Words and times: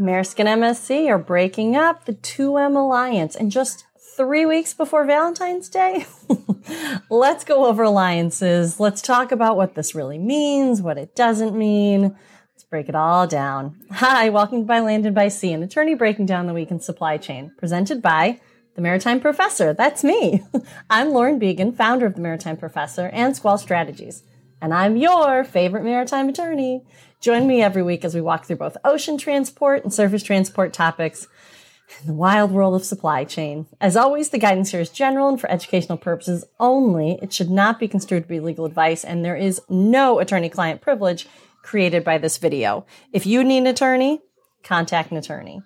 Maersk 0.00 0.38
and 0.38 0.62
MSC 0.62 1.08
are 1.08 1.18
breaking 1.18 1.76
up 1.76 2.06
the 2.06 2.14
2M 2.14 2.74
alliance 2.74 3.36
and 3.36 3.52
just 3.52 3.84
three 4.16 4.46
weeks 4.46 4.72
before 4.72 5.04
Valentine's 5.04 5.68
Day. 5.68 6.06
Let's 7.10 7.44
go 7.44 7.66
over 7.66 7.82
alliances. 7.82 8.80
Let's 8.80 9.02
talk 9.02 9.30
about 9.30 9.58
what 9.58 9.74
this 9.74 9.94
really 9.94 10.16
means, 10.16 10.80
what 10.80 10.96
it 10.96 11.14
doesn't 11.14 11.54
mean. 11.54 12.16
Let's 12.54 12.64
break 12.70 12.88
it 12.88 12.94
all 12.94 13.26
down. 13.26 13.76
Hi, 13.90 14.30
welcome 14.30 14.64
By 14.64 14.80
Land 14.80 15.04
and 15.04 15.14
By 15.14 15.28
Sea, 15.28 15.52
an 15.52 15.62
attorney 15.62 15.94
breaking 15.94 16.24
down 16.24 16.46
the 16.46 16.54
week 16.54 16.70
in 16.70 16.80
supply 16.80 17.18
chain, 17.18 17.52
presented 17.58 18.00
by 18.00 18.40
the 18.76 18.80
Maritime 18.80 19.20
Professor. 19.20 19.74
That's 19.74 20.02
me. 20.02 20.42
I'm 20.90 21.10
Lauren 21.10 21.38
Beagen, 21.38 21.76
founder 21.76 22.06
of 22.06 22.14
the 22.14 22.22
Maritime 22.22 22.56
Professor 22.56 23.08
and 23.12 23.36
Squall 23.36 23.58
Strategies 23.58 24.22
and 24.60 24.74
I'm 24.74 24.96
your 24.96 25.44
favorite 25.44 25.84
maritime 25.84 26.28
attorney. 26.28 26.84
Join 27.20 27.46
me 27.46 27.60
every 27.60 27.82
week 27.82 28.02
as 28.02 28.14
we 28.14 28.22
walk 28.22 28.46
through 28.46 28.56
both 28.56 28.78
ocean 28.82 29.18
transport 29.18 29.84
and 29.84 29.92
surface 29.92 30.22
transport 30.22 30.72
topics 30.72 31.28
in 32.00 32.06
the 32.06 32.14
wild 32.14 32.50
world 32.50 32.74
of 32.74 32.82
supply 32.82 33.24
chain. 33.24 33.66
As 33.78 33.94
always, 33.94 34.30
the 34.30 34.38
guidance 34.38 34.70
here 34.70 34.80
is 34.80 34.88
general 34.88 35.28
and 35.28 35.38
for 35.38 35.50
educational 35.50 35.98
purposes 35.98 36.46
only. 36.58 37.18
It 37.20 37.30
should 37.30 37.50
not 37.50 37.78
be 37.78 37.88
construed 37.88 38.22
to 38.22 38.28
be 38.28 38.40
legal 38.40 38.64
advice, 38.64 39.04
and 39.04 39.22
there 39.22 39.36
is 39.36 39.60
no 39.68 40.18
attorney 40.18 40.48
client 40.48 40.80
privilege 40.80 41.28
created 41.62 42.04
by 42.04 42.16
this 42.16 42.38
video. 42.38 42.86
If 43.12 43.26
you 43.26 43.44
need 43.44 43.58
an 43.58 43.66
attorney, 43.66 44.20
contact 44.62 45.10
an 45.10 45.18
attorney. 45.18 45.60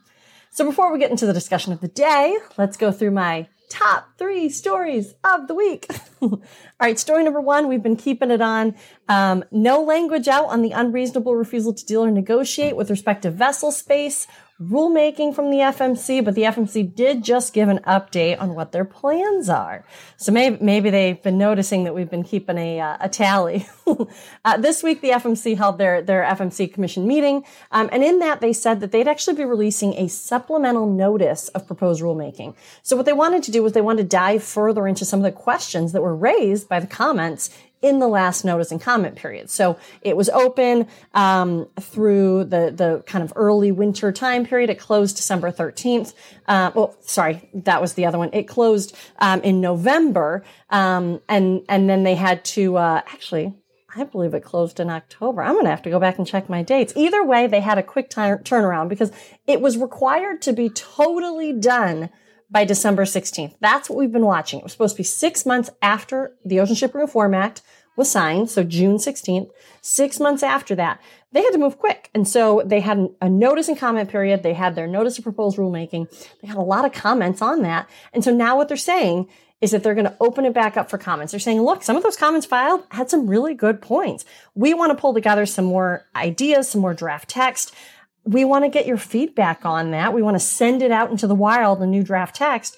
So 0.51 0.65
before 0.65 0.93
we 0.93 0.99
get 0.99 1.13
into 1.13 1.27
the 1.27 1.33
discussion 1.33 1.73
of 1.73 1.81
the 1.81 1.87
day, 1.87 2.37
let's 2.57 2.77
go 2.77 2.91
through 2.91 3.13
my 3.13 3.47
top 3.75 4.17
three 4.19 4.49
stories 4.49 5.15
of 5.25 5.49
the 5.49 5.55
week. 5.55 5.87
All 6.23 6.41
right, 6.81 6.99
story 6.99 7.25
number 7.25 7.41
one, 7.41 7.67
we've 7.67 7.83
been 7.83 7.97
keeping 7.97 8.31
it 8.31 8.41
on. 8.41 8.77
Um, 9.09 9.45
no 9.51 9.83
language 9.83 10.29
out 10.29 10.47
on 10.47 10.63
the 10.63 10.71
unreasonable 10.71 11.35
refusal 11.35 11.75
to 11.75 11.85
deal 11.85 12.05
or 12.05 12.11
negotiate 12.11 12.77
with 12.77 12.89
respect 12.89 13.23
to 13.23 13.33
vessel 13.33 13.73
space 13.73 14.29
rulemaking 14.61 15.35
from 15.35 15.51
the 15.51 15.59
FMC, 15.59 16.25
but 16.25 16.37
the 16.37 16.43
FMC 16.43 16.95
did 16.95 17.25
just 17.25 17.53
give 17.53 17.69
an 17.69 17.81
update 17.81 18.41
on 18.41 18.55
what 18.55 18.71
their 18.71 18.85
plans 18.85 19.49
are. 19.49 19.85
So 20.17 20.31
maybe, 20.31 20.59
maybe 20.61 20.91
they've 20.91 21.21
been 21.21 21.39
noticing 21.39 21.83
that 21.85 21.95
we've 21.95 22.11
been 22.11 22.23
keeping 22.23 22.57
a, 22.57 22.81
uh, 22.81 22.97
a 23.01 23.09
tally. 23.09 23.67
uh, 24.45 24.57
this 24.59 24.83
week, 24.85 25.01
the 25.01 25.11
FMC 25.11 25.57
held 25.57 25.79
their, 25.79 26.03
their 26.03 26.23
FMC 26.23 26.73
commission 26.73 27.07
meeting. 27.07 27.45
Um, 27.73 27.89
and 27.91 28.05
in 28.05 28.21
that, 28.21 28.41
they 28.41 28.53
said 28.53 28.79
that 28.81 28.93
they'd 28.93 29.09
actually 29.09 29.37
be 29.37 29.45
releasing 29.45 29.95
a 29.95 30.09
supplemental 30.09 30.89
notice 30.89 31.49
of 31.49 31.67
proposed 31.67 32.01
rulemaking. 32.01 32.55
So 32.83 32.97
what 32.97 33.07
they 33.07 33.13
wanted 33.13 33.43
to 33.45 33.51
do 33.51 33.61
was 33.61 33.73
they 33.73 33.81
wanted 33.81 34.03
to 34.03 34.09
dive 34.09 34.45
further 34.45 34.87
into 34.87 35.05
some 35.05 35.19
of 35.19 35.25
the 35.25 35.33
questions 35.33 35.91
that 35.93 36.03
were 36.03 36.15
raised 36.15 36.69
by 36.69 36.79
the 36.79 36.87
comments 36.87 37.51
in 37.85 37.99
the 37.99 38.09
last 38.09 38.47
notice 38.47 38.73
and 38.73 38.81
comment 38.81 39.15
period. 39.15 39.51
So 39.51 39.79
it 40.01 40.17
was 40.17 40.31
open 40.31 40.89
um, 41.13 41.69
through 41.79 42.45
the 42.45 42.73
the 42.75 43.05
kind 43.07 43.23
of 43.23 43.33
early 43.37 43.71
winter 43.71 44.11
time 44.11 44.47
period. 44.47 44.71
It 44.71 44.79
closed 44.79 45.17
December 45.17 45.53
13th. 45.53 46.15
Uh, 46.49 46.71
well, 46.75 46.97
sorry, 47.01 47.51
that 47.53 47.83
was 47.83 47.93
the 47.93 48.07
other 48.07 48.17
one. 48.17 48.31
It 48.33 48.45
closed 48.45 48.97
um, 49.19 49.43
in 49.43 49.61
November, 49.61 50.45
um, 50.71 51.21
and 51.29 51.63
and 51.69 51.89
then 51.89 52.05
they 52.05 52.15
had 52.15 52.45
to 52.57 52.79
uh, 52.79 53.03
actually. 53.07 53.53
I 53.97 54.03
believe 54.03 54.35
it 54.35 54.43
closed 54.43 54.81
in 54.81 54.91
October. 54.91 55.41
I'm 55.41 55.53
going 55.53 55.67
to 55.67 55.71
have 55.71 55.83
to 55.83 55.91
go 55.91 56.01
back 56.01 56.19
and 56.19 56.27
check 56.27 56.49
my 56.49 56.65
dates. 56.65 56.93
Either 56.97 57.23
way, 57.23 57.47
they 57.47 57.61
had 57.61 57.79
a 57.79 57.83
quick 57.83 58.11
tur- 58.11 58.43
turnaround 58.43 58.89
because 58.89 59.13
it 59.47 59.61
was 59.61 59.79
required 59.79 60.43
to 60.43 60.53
be 60.53 60.69
totally 60.69 61.53
done 61.53 62.11
by 62.55 62.65
December 62.65 63.05
16th. 63.05 63.57
That's 63.59 63.91
what 63.91 63.99
we've 63.99 64.13
been 64.13 64.25
watching. 64.25 64.61
It 64.61 64.63
was 64.63 64.71
supposed 64.71 64.95
to 64.95 65.01
be 65.01 65.05
six 65.05 65.45
months 65.45 65.71
after 65.83 66.37
the 66.45 66.61
Ocean 66.61 66.77
Shipping 66.77 67.01
Reform 67.01 67.35
Act 67.35 67.63
was 67.97 68.09
signed, 68.09 68.49
so 68.49 68.63
June 68.63 68.97
16th. 68.97 69.51
Six 69.81 70.21
months 70.21 70.45
after 70.45 70.77
that, 70.77 71.01
they 71.33 71.43
had 71.43 71.51
to 71.51 71.59
move 71.59 71.79
quick. 71.79 72.11
And 72.15 72.29
so 72.29 72.63
they 72.65 72.79
had 72.79 73.09
a 73.21 73.29
notice 73.29 73.67
and 73.67 73.77
comment 73.77 74.09
period. 74.09 74.45
They 74.45 74.55
had 74.55 74.77
their 74.77 74.87
notice 74.87 75.19
of 75.19 75.25
proposed 75.25 75.59
rulemaking. 75.59 76.09
They 76.41 76.47
had 76.47 76.57
a 76.57 76.63
lot 76.63 76.85
of 76.85 76.93
comments 76.93 77.43
on 77.43 77.63
that. 77.63 77.91
And 78.13 78.23
so 78.23 78.33
now 78.33 78.57
what 78.57 78.69
they're 78.69 78.77
saying 78.77 79.29
is 79.61 79.73
that 79.73 79.83
they're 79.83 79.95
going 79.95 80.05
to 80.05 80.17
open 80.21 80.45
it 80.45 80.55
back 80.55 80.77
up 80.77 80.89
for 80.89 80.99
comments. 80.99 81.33
They're 81.33 81.41
saying, 81.41 81.61
look, 81.61 81.83
some 81.83 81.97
of 81.97 82.05
those 82.05 82.17
comments 82.17 82.47
filed 82.47 82.85
had 82.91 83.11
some 83.11 83.27
really 83.27 83.55
good 83.55 83.83
points. 83.83 84.25
We 84.55 84.75
want 84.75 84.91
to 84.91 85.01
pull 85.01 85.13
together 85.13 85.45
some 85.45 85.65
more 85.65 86.07
ideas, 86.15 86.69
some 86.69 86.83
more 86.83 86.95
draft 86.95 87.31
text. 87.31 87.75
We 88.25 88.45
want 88.45 88.65
to 88.65 88.71
get 88.71 88.87
your 88.87 88.97
feedback 88.97 89.65
on 89.65 89.91
that. 89.91 90.13
We 90.15 90.23
want 90.23 90.37
to 90.37 90.41
send 90.41 90.83
it 90.83 90.91
out 90.91 91.11
into 91.11 91.27
the 91.27 91.35
wild, 91.35 91.83
a 91.83 91.87
new 91.87 92.03
draft 92.03 92.37
text, 92.37 92.77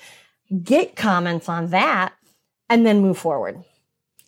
get 0.63 0.97
comments 0.97 1.49
on 1.49 1.71
that, 1.71 2.13
and 2.69 2.85
then 2.85 3.01
move 3.01 3.19
forward. 3.19 3.63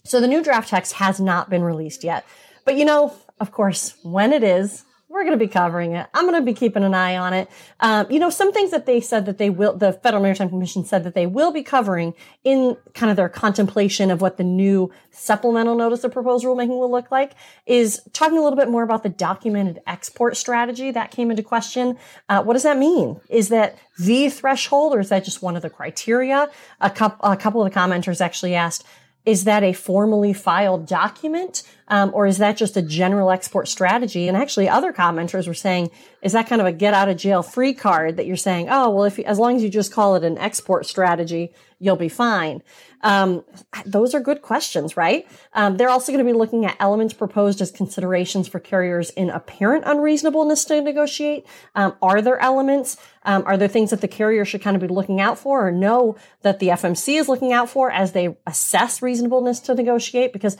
So 0.04 0.20
the 0.20 0.28
new 0.28 0.42
draft 0.42 0.68
text 0.68 0.94
has 0.94 1.20
not 1.20 1.50
been 1.50 1.62
released 1.62 2.04
yet. 2.04 2.24
But 2.64 2.76
you 2.76 2.84
know, 2.84 3.14
of 3.40 3.52
course, 3.52 3.96
when 4.02 4.32
it 4.32 4.42
is, 4.42 4.84
we're 5.08 5.22
going 5.22 5.38
to 5.38 5.44
be 5.44 5.48
covering 5.48 5.92
it. 5.92 6.06
I'm 6.12 6.26
going 6.26 6.40
to 6.40 6.44
be 6.44 6.52
keeping 6.52 6.84
an 6.84 6.92
eye 6.92 7.16
on 7.16 7.32
it. 7.32 7.50
Um, 7.80 8.10
you 8.10 8.18
know, 8.18 8.28
some 8.28 8.52
things 8.52 8.70
that 8.72 8.84
they 8.84 9.00
said 9.00 9.24
that 9.26 9.38
they 9.38 9.48
will, 9.48 9.74
the 9.76 9.92
Federal 9.92 10.22
Maritime 10.22 10.50
Commission 10.50 10.84
said 10.84 11.02
that 11.04 11.14
they 11.14 11.26
will 11.26 11.50
be 11.50 11.62
covering 11.62 12.14
in 12.44 12.76
kind 12.94 13.10
of 13.10 13.16
their 13.16 13.28
contemplation 13.28 14.10
of 14.10 14.20
what 14.20 14.36
the 14.36 14.44
new 14.44 14.92
supplemental 15.10 15.76
notice 15.76 16.04
of 16.04 16.12
proposed 16.12 16.44
rulemaking 16.44 16.78
will 16.78 16.90
look 16.90 17.10
like 17.10 17.32
is 17.64 18.02
talking 18.12 18.36
a 18.36 18.42
little 18.42 18.58
bit 18.58 18.68
more 18.68 18.82
about 18.82 19.02
the 19.02 19.08
documented 19.08 19.80
export 19.86 20.36
strategy 20.36 20.90
that 20.90 21.10
came 21.10 21.30
into 21.30 21.42
question. 21.42 21.96
Uh, 22.28 22.42
what 22.42 22.52
does 22.52 22.62
that 22.64 22.76
mean? 22.76 23.18
Is 23.30 23.48
that 23.48 23.78
the 23.98 24.28
threshold 24.28 24.94
or 24.94 25.00
is 25.00 25.08
that 25.08 25.24
just 25.24 25.42
one 25.42 25.56
of 25.56 25.62
the 25.62 25.70
criteria? 25.70 26.50
A, 26.80 26.92
a 27.20 27.36
couple 27.36 27.62
of 27.62 27.72
the 27.72 27.78
commenters 27.78 28.20
actually 28.20 28.54
asked, 28.54 28.84
is 29.24 29.44
that 29.44 29.62
a 29.62 29.72
formally 29.72 30.32
filed 30.32 30.86
document 30.86 31.62
um, 31.88 32.10
or 32.14 32.26
is 32.26 32.38
that 32.38 32.56
just 32.56 32.76
a 32.76 32.82
general 32.82 33.30
export 33.30 33.68
strategy? 33.68 34.28
And 34.28 34.36
actually 34.36 34.68
other 34.68 34.92
commenters 34.92 35.46
were 35.46 35.54
saying 35.54 35.90
is 36.22 36.32
that 36.32 36.48
kind 36.48 36.60
of 36.60 36.66
a 36.66 36.72
get 36.72 36.94
out 36.94 37.08
of 37.08 37.16
jail 37.16 37.42
free 37.42 37.74
card 37.74 38.16
that 38.16 38.26
you're 38.26 38.36
saying 38.36 38.68
oh 38.70 38.90
well 38.90 39.04
if 39.04 39.18
as 39.20 39.38
long 39.38 39.56
as 39.56 39.62
you 39.62 39.68
just 39.68 39.92
call 39.92 40.14
it 40.16 40.24
an 40.24 40.38
export 40.38 40.86
strategy 40.86 41.52
you'll 41.78 41.96
be 41.96 42.08
fine. 42.08 42.62
Um, 43.02 43.44
those 43.86 44.14
are 44.14 44.20
good 44.20 44.42
questions 44.42 44.96
right? 44.96 45.26
Um, 45.52 45.76
they're 45.76 45.88
also 45.88 46.12
going 46.12 46.24
to 46.24 46.30
be 46.30 46.36
looking 46.36 46.66
at 46.66 46.76
elements 46.80 47.14
proposed 47.14 47.60
as 47.60 47.70
considerations 47.70 48.48
for 48.48 48.58
carriers 48.58 49.10
in 49.10 49.30
apparent 49.30 49.84
unreasonableness 49.86 50.64
to 50.66 50.80
negotiate. 50.80 51.46
Um, 51.74 51.94
are 52.02 52.20
there 52.20 52.38
elements 52.38 52.96
um, 53.22 53.42
are 53.46 53.56
there 53.56 53.68
things 53.68 53.90
that 53.90 54.00
the 54.00 54.08
carrier 54.08 54.44
should 54.44 54.62
kind 54.62 54.76
of 54.76 54.80
be 54.80 54.88
looking 54.88 55.20
out 55.20 55.38
for 55.38 55.66
or 55.66 55.70
know 55.70 56.16
that 56.42 56.60
the 56.60 56.68
fmc 56.68 57.18
is 57.18 57.28
looking 57.28 57.52
out 57.52 57.68
for 57.68 57.90
as 57.90 58.12
they 58.12 58.36
assess 58.46 59.02
reasonableness 59.02 59.60
to 59.60 59.74
negotiate? 59.74 60.32
Because 60.32 60.56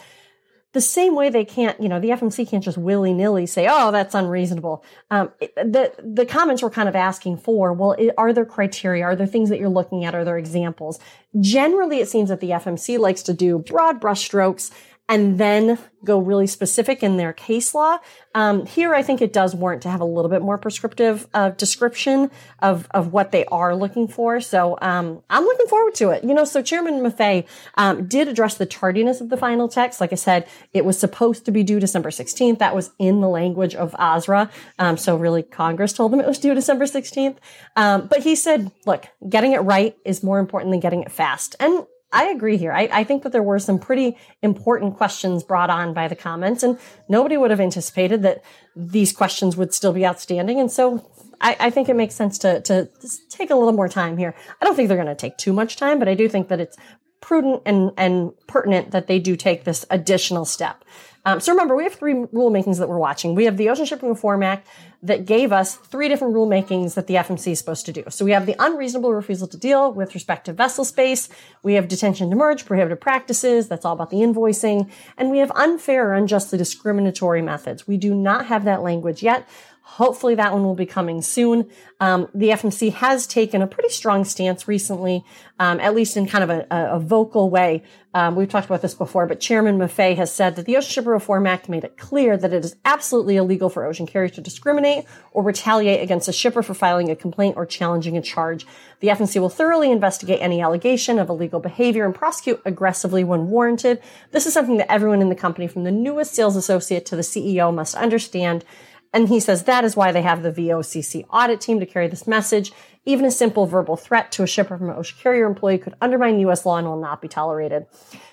the 0.73 0.81
same 0.82 1.15
way 1.15 1.31
they 1.31 1.44
can't, 1.44 1.81
you 1.81 1.88
know, 1.88 1.99
the 1.99 2.11
FMC 2.11 2.49
can't 2.49 2.62
just 2.62 2.76
willy 2.76 3.15
nilly 3.15 3.47
say, 3.47 3.67
"Oh, 3.70 3.91
that's 3.91 4.15
unreasonable." 4.15 4.85
Um, 5.11 5.31
the 5.56 5.93
the 5.99 6.26
comments 6.26 6.62
were 6.62 6.70
kind 6.70 6.88
of 6.88 6.94
asking 6.94 7.38
for, 7.38 7.73
well, 7.73 7.97
are 8.19 8.32
there 8.35 8.44
criteria? 8.44 9.05
Are 9.05 9.17
there 9.17 9.26
things 9.26 9.49
that 9.49 9.59
you're 9.59 9.70
looking 9.70 10.05
at? 10.05 10.15
Are 10.15 10.25
there 10.25 10.37
examples? 10.37 10.99
Generally, 11.41 12.00
it 12.00 12.09
seems 12.09 12.29
that 12.29 12.41
the 12.41 12.50
FMC 12.50 12.99
likes 12.99 13.23
to 13.23 13.32
do 13.32 13.59
broad 13.59 14.00
brushstrokes 14.00 14.70
and 15.08 15.38
then 15.38 15.78
go 16.05 16.19
really 16.19 16.46
specific 16.46 17.02
in 17.02 17.16
their 17.16 17.32
case 17.32 17.75
law. 17.75 17.99
Um, 18.34 18.66
here, 18.66 18.94
I 18.94 19.02
think 19.02 19.20
it 19.20 19.32
does 19.32 19.55
warrant 19.55 19.82
to 19.82 19.90
have 19.90 20.00
a 20.00 20.05
little 20.05 20.31
bit 20.31 20.43
more 20.43 20.58
prescriptive 20.58 21.26
uh, 21.34 21.50
description 21.50 22.31
of, 22.60 22.87
of 22.93 23.12
what 23.12 23.32
they 23.32 23.44
are 23.46 23.75
looking 23.75 24.06
for. 24.06 24.40
So 24.40 24.78
um, 24.81 25.22
I'm 25.28 25.44
looking 25.44 25.66
forward 25.66 25.94
to 25.96 26.10
it. 26.10 26.22
You 26.25 26.34
know, 26.34 26.44
so 26.44 26.62
Chairman 26.62 27.00
Maffei 27.00 27.46
um, 27.75 28.06
did 28.06 28.28
address 28.28 28.55
the 28.55 28.66
tardiness 28.66 29.20
of 29.20 29.31
the 29.31 29.37
final 29.37 29.69
text. 29.69 30.00
Like 30.00 30.12
I 30.12 30.16
said, 30.16 30.46
it 30.72 30.84
was 30.84 30.99
supposed 30.99 31.44
to 31.46 31.50
be 31.50 31.64
due 31.64 31.81
December 31.81 32.10
16th. 32.10 32.58
That 32.58 32.75
was 32.75 32.90
in 32.99 33.20
the 33.20 33.28
language 33.28 33.75
of 33.75 33.93
OSRA. 33.93 34.50
Um, 34.78 34.96
so 34.96 35.16
really, 35.16 35.43
Congress 35.43 35.93
told 35.93 36.12
them 36.12 36.20
it 36.20 36.26
was 36.26 36.38
due 36.38 36.55
December 36.55 36.84
16th. 36.84 37.38
Um, 37.76 38.06
but 38.06 38.20
he 38.20 38.37
said, 38.37 38.70
look, 38.87 39.06
getting 39.28 39.52
it 39.52 39.60
right 39.60 39.96
is 40.05 40.22
more 40.22 40.38
important 40.38 40.72
than 40.72 40.81
getting 40.81 41.02
it 41.02 41.10
fast. 41.10 41.56
And 41.58 41.87
I 42.10 42.28
agree 42.28 42.56
here. 42.56 42.72
I, 42.72 42.88
I, 42.90 43.05
think 43.05 43.22
that 43.22 43.32
there 43.32 43.43
were 43.43 43.58
some 43.58 43.78
pretty 43.78 44.16
important 44.40 44.96
questions 44.96 45.43
brought 45.43 45.69
on 45.69 45.93
by 45.93 46.08
the 46.08 46.16
comments, 46.16 46.62
and 46.62 46.78
nobody 47.08 47.37
would 47.37 47.50
have 47.50 47.60
anticipated 47.60 48.22
that 48.22 48.43
these 48.75 49.12
questions 49.12 49.58
would 49.58 49.75
still 49.75 49.93
be 49.93 50.06
outstanding. 50.06 50.58
And 50.58 50.72
so 50.72 51.06
I, 51.40 51.56
I 51.60 51.70
think 51.70 51.88
it 51.88 51.96
makes 51.96 52.14
sense 52.14 52.38
to, 52.38 52.62
to 52.62 52.88
take 53.28 53.50
a 53.50 53.55
little 53.55 53.72
more 53.72 53.88
time 53.88 54.16
here. 54.16 54.34
I 54.60 54.64
don't 54.64 54.75
think 54.75 54.88
they're 54.88 54.96
going 54.96 55.08
to 55.08 55.14
take 55.14 55.37
too 55.37 55.52
much 55.52 55.76
time, 55.76 55.99
but 55.99 56.08
I 56.08 56.14
do 56.14 56.28
think 56.28 56.49
that 56.49 56.60
it's 56.60 56.76
prudent 57.20 57.62
and, 57.67 57.93
and 57.97 58.32
pertinent 58.47 58.91
that 58.93 59.06
they 59.06 59.19
do 59.19 59.37
take 59.37 59.65
this 59.65 59.85
additional 59.91 60.44
step. 60.44 60.85
Um, 61.25 61.41
so 61.41 61.53
remember, 61.53 61.76
we 61.76 61.85
have 61.85 61.94
three 61.94 62.15
rulemakings 62.15 62.79
that 62.79 62.88
we're 62.88 62.99
watching. 62.99 63.35
We 63.35 63.44
have 63.44 63.56
the 63.56 63.69
Ocean 63.69 63.85
Shipping 63.85 64.09
Reform 64.09 64.43
Act 64.43 64.67
that 65.03 65.26
gave 65.26 65.53
us 65.53 65.76
three 65.76 66.09
different 66.09 66.35
rulemakings 66.35 66.94
that 66.94 67.06
the 67.06 67.15
FMC 67.15 67.53
is 67.53 67.59
supposed 67.59 67.87
to 67.87 67.93
do. 67.93 68.03
So 68.09 68.25
we 68.25 68.32
have 68.32 68.47
the 68.47 68.56
unreasonable 68.59 69.12
refusal 69.12 69.47
to 69.49 69.56
deal 69.56 69.93
with 69.93 70.15
respect 70.15 70.47
to 70.47 70.53
vessel 70.53 70.85
space. 70.85 71.29
We 71.62 71.75
have 71.75 71.87
detention 71.87 72.31
demurrage, 72.31 72.65
prohibited 72.65 73.00
practices. 73.00 73.69
That's 73.69 73.85
all 73.85 73.93
about 73.93 74.11
the 74.11 74.19
invoicing. 74.19 74.91
And 75.17 75.31
we 75.31 75.38
have 75.38 75.53
unfair 75.53 76.09
or 76.09 76.15
unjustly 76.15 76.59
discriminatory 76.59 77.43
methods. 77.43 77.87
We 77.87 77.97
do 77.97 78.15
not 78.15 78.47
have 78.47 78.65
that 78.65 78.82
language 78.82 79.23
yet. 79.23 79.49
Hopefully 79.93 80.35
that 80.35 80.52
one 80.52 80.64
will 80.64 80.75
be 80.75 80.87
coming 80.87 81.23
soon. 81.23 81.69
Um, 81.99 82.29
the 82.35 82.50
FMC 82.50 82.93
has 82.93 83.26
taken 83.26 83.62
a 83.62 83.67
pretty 83.67 83.88
strong 83.88 84.25
stance 84.25 84.69
recently, 84.69 85.25
um, 85.58 85.81
at 85.81 85.94
least 85.94 86.14
in 86.17 86.26
kind 86.26 86.44
of 86.44 86.50
a, 86.50 86.67
a 86.70 87.00
vocal 87.00 87.49
way. 87.49 87.82
Um, 88.12 88.37
we've 88.37 88.50
talked 88.50 88.67
about 88.67 88.82
this 88.82 88.94
before, 88.94 89.26
but 89.26 89.40
Chairman 89.40 89.79
Maffei 89.79 90.14
has 90.14 90.32
said 90.32 90.56
that 90.56 90.67
the 90.67 90.76
Ocean 90.76 90.90
Shipper 90.90 91.11
Reform 91.11 91.46
Act 91.46 91.70
made 91.70 91.85
it 91.85 91.96
clear 91.96 92.37
that 92.37 92.52
it 92.52 92.64
is 92.64 92.76
absolutely 92.85 93.37
illegal 93.37 93.70
for 93.70 93.87
ocean 93.87 94.06
carriers 94.06 94.32
to 94.32 94.43
discriminate 94.43 95.06
or 95.32 95.43
retaliate 95.43 96.02
against 96.02 96.29
a 96.29 96.32
shipper 96.32 96.62
for 96.62 96.75
filing 96.75 97.11
a 97.11 97.17
complaint 97.17 97.56
or 97.56 97.64
challenging 97.64 98.17
a 98.17 98.23
charge. 98.23 98.67
The 99.00 99.08
FMC 99.08 99.41
will 99.41 99.49
thoroughly 99.49 99.91
investigate 99.91 100.41
any 100.43 100.61
allegation 100.61 101.19
of 101.19 101.31
illegal 101.31 101.61
behavior 101.61 102.05
and 102.05 102.14
prosecute 102.14 102.61
aggressively 102.67 103.25
when 103.25 103.49
warranted. 103.49 104.02
This 104.32 104.46
is 104.46 104.52
something 104.52 104.76
that 104.76 104.93
everyone 104.93 105.23
in 105.23 105.31
the 105.31 105.34
company, 105.34 105.67
from 105.67 105.84
the 105.84 105.91
newest 105.91 106.34
sales 106.34 106.56
associate 106.56 107.06
to 107.06 107.17
the 107.17 107.23
CEO, 107.23 107.75
must 107.75 107.94
understand. 107.94 108.64
And 109.12 109.28
he 109.28 109.40
says 109.40 109.64
that 109.64 109.84
is 109.84 109.96
why 109.96 110.12
they 110.12 110.22
have 110.22 110.43
the 110.43 110.52
VOCC 110.52 111.25
audit 111.31 111.60
team 111.60 111.81
to 111.81 111.87
carry 111.87 112.08
this 112.08 112.26
message. 112.26 112.72
Even 113.05 113.25
a 113.25 113.31
simple 113.31 113.66
verbal 113.66 113.96
threat 113.96 114.31
to 114.32 114.43
a 114.43 114.46
shipper 114.46 114.76
from 114.76 114.90
an 114.90 114.96
ocean 114.96 115.19
carrier 115.20 115.46
employee 115.46 115.78
could 115.78 115.94
undermine 116.00 116.40
U.S. 116.40 116.66
law 116.66 116.76
and 116.76 116.87
will 116.87 117.00
not 117.00 117.22
be 117.22 117.28
tolerated. 117.28 117.87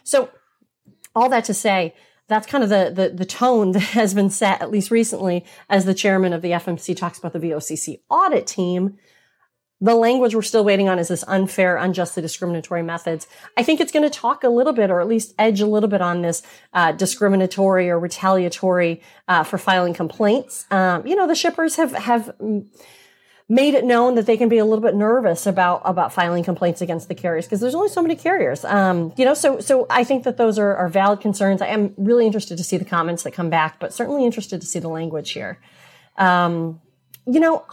So, 0.04 0.30
all 1.16 1.30
that 1.30 1.46
to 1.46 1.54
say, 1.54 1.94
that's 2.28 2.48
kind 2.48 2.64
of 2.64 2.70
the, 2.70 2.92
the, 2.94 3.10
the 3.10 3.26
tone 3.26 3.72
that 3.74 3.80
has 3.80 4.14
been 4.14 4.30
set, 4.30 4.62
at 4.62 4.72
least 4.72 4.92
recently, 4.92 5.46
as 5.70 5.86
the 5.86 5.94
chairman 5.94 6.34
of 6.34 6.42
the 6.42 6.52
FMC 6.52 6.96
talks 6.96 7.18
about 7.18 7.34
the 7.34 7.40
VOCC 7.40 8.02
audit 8.10 8.48
team. 8.48 8.98
The 9.82 9.94
language 9.94 10.34
we're 10.34 10.42
still 10.42 10.64
waiting 10.64 10.88
on 10.88 11.00
is 11.00 11.10
this 11.10 11.26
unfair, 11.28 11.76
unjustly 11.76 12.22
discriminatory 12.22 12.82
methods. 12.82 13.28
I 13.58 13.64
think 13.64 13.82
it's 13.82 13.92
going 13.92 14.10
to 14.10 14.10
talk 14.10 14.46
a 14.46 14.50
little 14.50 14.72
bit, 14.72 14.90
or 14.90 15.02
at 15.02 15.08
least 15.08 15.36
edge 15.38 15.60
a 15.60 15.66
little 15.66 15.90
bit 15.90 16.02
on 16.02 16.22
this 16.22 16.44
uh, 16.74 16.94
discriminatory 16.94 17.90
or 17.90 18.00
retaliatory 18.00 19.02
uh, 19.28 19.44
for 19.44 19.58
filing 19.58 19.94
complaints. 19.94 20.66
Um, 20.72 21.06
you 21.06 21.16
know, 21.16 21.28
the 21.28 21.36
shippers 21.36 21.76
have 21.76 21.92
have 21.92 22.34
made 23.48 23.76
it 23.76 23.86
known 23.86 24.16
that 24.16 24.26
they 24.26 24.38
can 24.38 24.50
be 24.50 24.58
a 24.58 24.66
little 24.66 24.82
bit 24.82 24.96
nervous 24.96 25.46
about 25.46 25.82
about 25.86 26.14
filing 26.14 26.44
complaints 26.44 26.82
against 26.82 27.08
the 27.08 27.16
carriers 27.16 27.46
because 27.46 27.60
there's 27.60 27.76
only 27.76 27.90
so 27.90 28.02
many 28.02 28.16
carriers. 28.16 28.64
Um, 28.66 29.14
you 29.18 29.26
know, 29.26 29.34
so 29.34 29.60
so 29.60 29.86
I 29.90 30.04
think 30.04 30.24
that 30.24 30.38
those 30.38 30.58
are, 30.58 30.76
are 30.76 30.88
valid 30.88 31.20
concerns. 31.20 31.62
I 31.62 31.68
am 31.68 31.94
really 31.98 32.26
interested 32.26 32.58
to 32.58 32.64
see 32.64 32.78
the 32.78 32.86
comments 32.86 33.24
that 33.24 33.34
come 33.34 33.50
back, 33.50 33.80
but 33.80 33.94
certainly 33.94 34.26
interested 34.26 34.62
to 34.62 34.68
see 34.68 34.80
the 34.80 34.88
language 34.88 35.32
here. 35.32 35.60
Um, 36.18 36.82
you 37.28 37.42
know, 37.42 37.66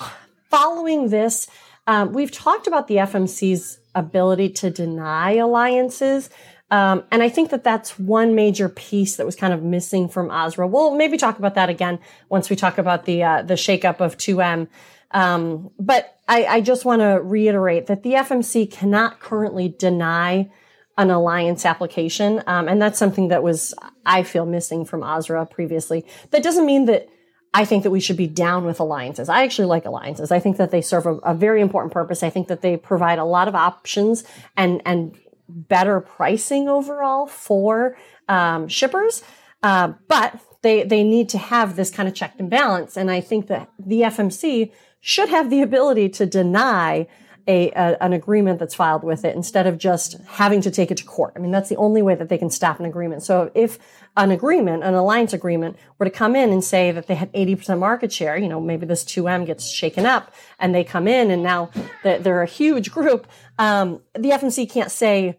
following 0.50 1.08
this. 1.08 1.48
Um, 1.86 2.12
we've 2.12 2.30
talked 2.30 2.66
about 2.66 2.88
the 2.88 2.96
FMC's 2.96 3.78
ability 3.94 4.50
to 4.50 4.70
deny 4.70 5.32
alliances. 5.34 6.30
Um, 6.70 7.04
and 7.10 7.22
I 7.22 7.28
think 7.28 7.50
that 7.50 7.64
that's 7.64 7.98
one 7.98 8.34
major 8.34 8.68
piece 8.68 9.16
that 9.16 9.26
was 9.26 9.36
kind 9.36 9.52
of 9.52 9.62
missing 9.62 10.08
from 10.08 10.30
OSRA. 10.30 10.68
We'll 10.70 10.94
maybe 10.94 11.18
talk 11.18 11.38
about 11.38 11.54
that 11.56 11.68
again 11.68 11.98
once 12.30 12.48
we 12.48 12.56
talk 12.56 12.78
about 12.78 13.04
the 13.04 13.22
uh, 13.22 13.42
the 13.42 13.54
shakeup 13.54 14.00
of 14.00 14.16
2M. 14.16 14.68
Um, 15.10 15.70
but 15.78 16.16
I, 16.26 16.44
I 16.46 16.60
just 16.62 16.86
want 16.86 17.02
to 17.02 17.20
reiterate 17.22 17.88
that 17.88 18.02
the 18.02 18.12
FMC 18.12 18.70
cannot 18.70 19.20
currently 19.20 19.68
deny 19.68 20.50
an 20.96 21.10
alliance 21.10 21.66
application, 21.66 22.42
um, 22.46 22.68
and 22.68 22.80
that's 22.80 22.98
something 22.98 23.28
that 23.28 23.42
was 23.42 23.74
I 24.06 24.22
feel 24.22 24.46
missing 24.46 24.86
from 24.86 25.02
OSRA 25.02 25.50
previously. 25.50 26.06
That 26.30 26.42
doesn't 26.42 26.64
mean 26.64 26.86
that 26.86 27.06
I 27.54 27.64
think 27.64 27.82
that 27.82 27.90
we 27.90 28.00
should 28.00 28.16
be 28.16 28.26
down 28.26 28.64
with 28.64 28.80
alliances. 28.80 29.28
I 29.28 29.42
actually 29.42 29.66
like 29.66 29.84
alliances. 29.84 30.30
I 30.30 30.40
think 30.40 30.56
that 30.56 30.70
they 30.70 30.80
serve 30.80 31.06
a, 31.06 31.14
a, 31.16 31.34
very 31.34 31.60
important 31.60 31.92
purpose. 31.92 32.22
I 32.22 32.30
think 32.30 32.48
that 32.48 32.62
they 32.62 32.78
provide 32.78 33.18
a 33.18 33.24
lot 33.24 33.46
of 33.46 33.54
options 33.54 34.24
and 34.56 34.80
and 34.86 35.14
better 35.48 36.00
pricing 36.00 36.68
overall 36.68 37.26
for 37.26 37.96
um, 38.28 38.68
shippers. 38.68 39.22
Uh, 39.62 39.92
but 40.08 40.40
they 40.62 40.82
they 40.84 41.04
need 41.04 41.28
to 41.30 41.38
have 41.38 41.76
this 41.76 41.90
kind 41.90 42.08
of 42.08 42.14
check 42.14 42.34
and 42.38 42.48
balance. 42.48 42.96
And 42.96 43.10
I 43.10 43.20
think 43.20 43.48
that 43.48 43.70
the 43.78 44.02
FMC 44.02 44.72
should 45.00 45.28
have 45.28 45.50
the 45.50 45.60
ability 45.60 46.08
to 46.08 46.24
deny 46.26 47.06
a, 47.46 47.70
a, 47.72 48.02
an 48.02 48.12
agreement 48.12 48.58
that's 48.58 48.74
filed 48.74 49.02
with 49.02 49.24
it 49.24 49.34
instead 49.34 49.66
of 49.66 49.78
just 49.78 50.16
having 50.26 50.60
to 50.60 50.70
take 50.70 50.90
it 50.90 50.96
to 50.98 51.04
court. 51.04 51.32
I 51.36 51.40
mean, 51.40 51.50
that's 51.50 51.68
the 51.68 51.76
only 51.76 52.02
way 52.02 52.14
that 52.14 52.28
they 52.28 52.38
can 52.38 52.50
stop 52.50 52.78
an 52.78 52.86
agreement. 52.86 53.22
So 53.22 53.50
if 53.54 53.78
an 54.16 54.30
agreement, 54.30 54.84
an 54.84 54.94
alliance 54.94 55.32
agreement, 55.32 55.76
were 55.98 56.04
to 56.04 56.10
come 56.10 56.36
in 56.36 56.50
and 56.50 56.62
say 56.62 56.92
that 56.92 57.06
they 57.06 57.14
had 57.14 57.32
80% 57.32 57.78
market 57.78 58.12
share, 58.12 58.36
you 58.36 58.48
know, 58.48 58.60
maybe 58.60 58.86
this 58.86 59.04
2M 59.04 59.46
gets 59.46 59.68
shaken 59.68 60.06
up 60.06 60.34
and 60.58 60.74
they 60.74 60.84
come 60.84 61.08
in 61.08 61.30
and 61.30 61.42
now 61.42 61.70
they're 62.02 62.42
a 62.42 62.46
huge 62.46 62.92
group, 62.92 63.26
um, 63.58 64.00
the 64.14 64.30
FMC 64.30 64.70
can't 64.70 64.90
say 64.90 65.38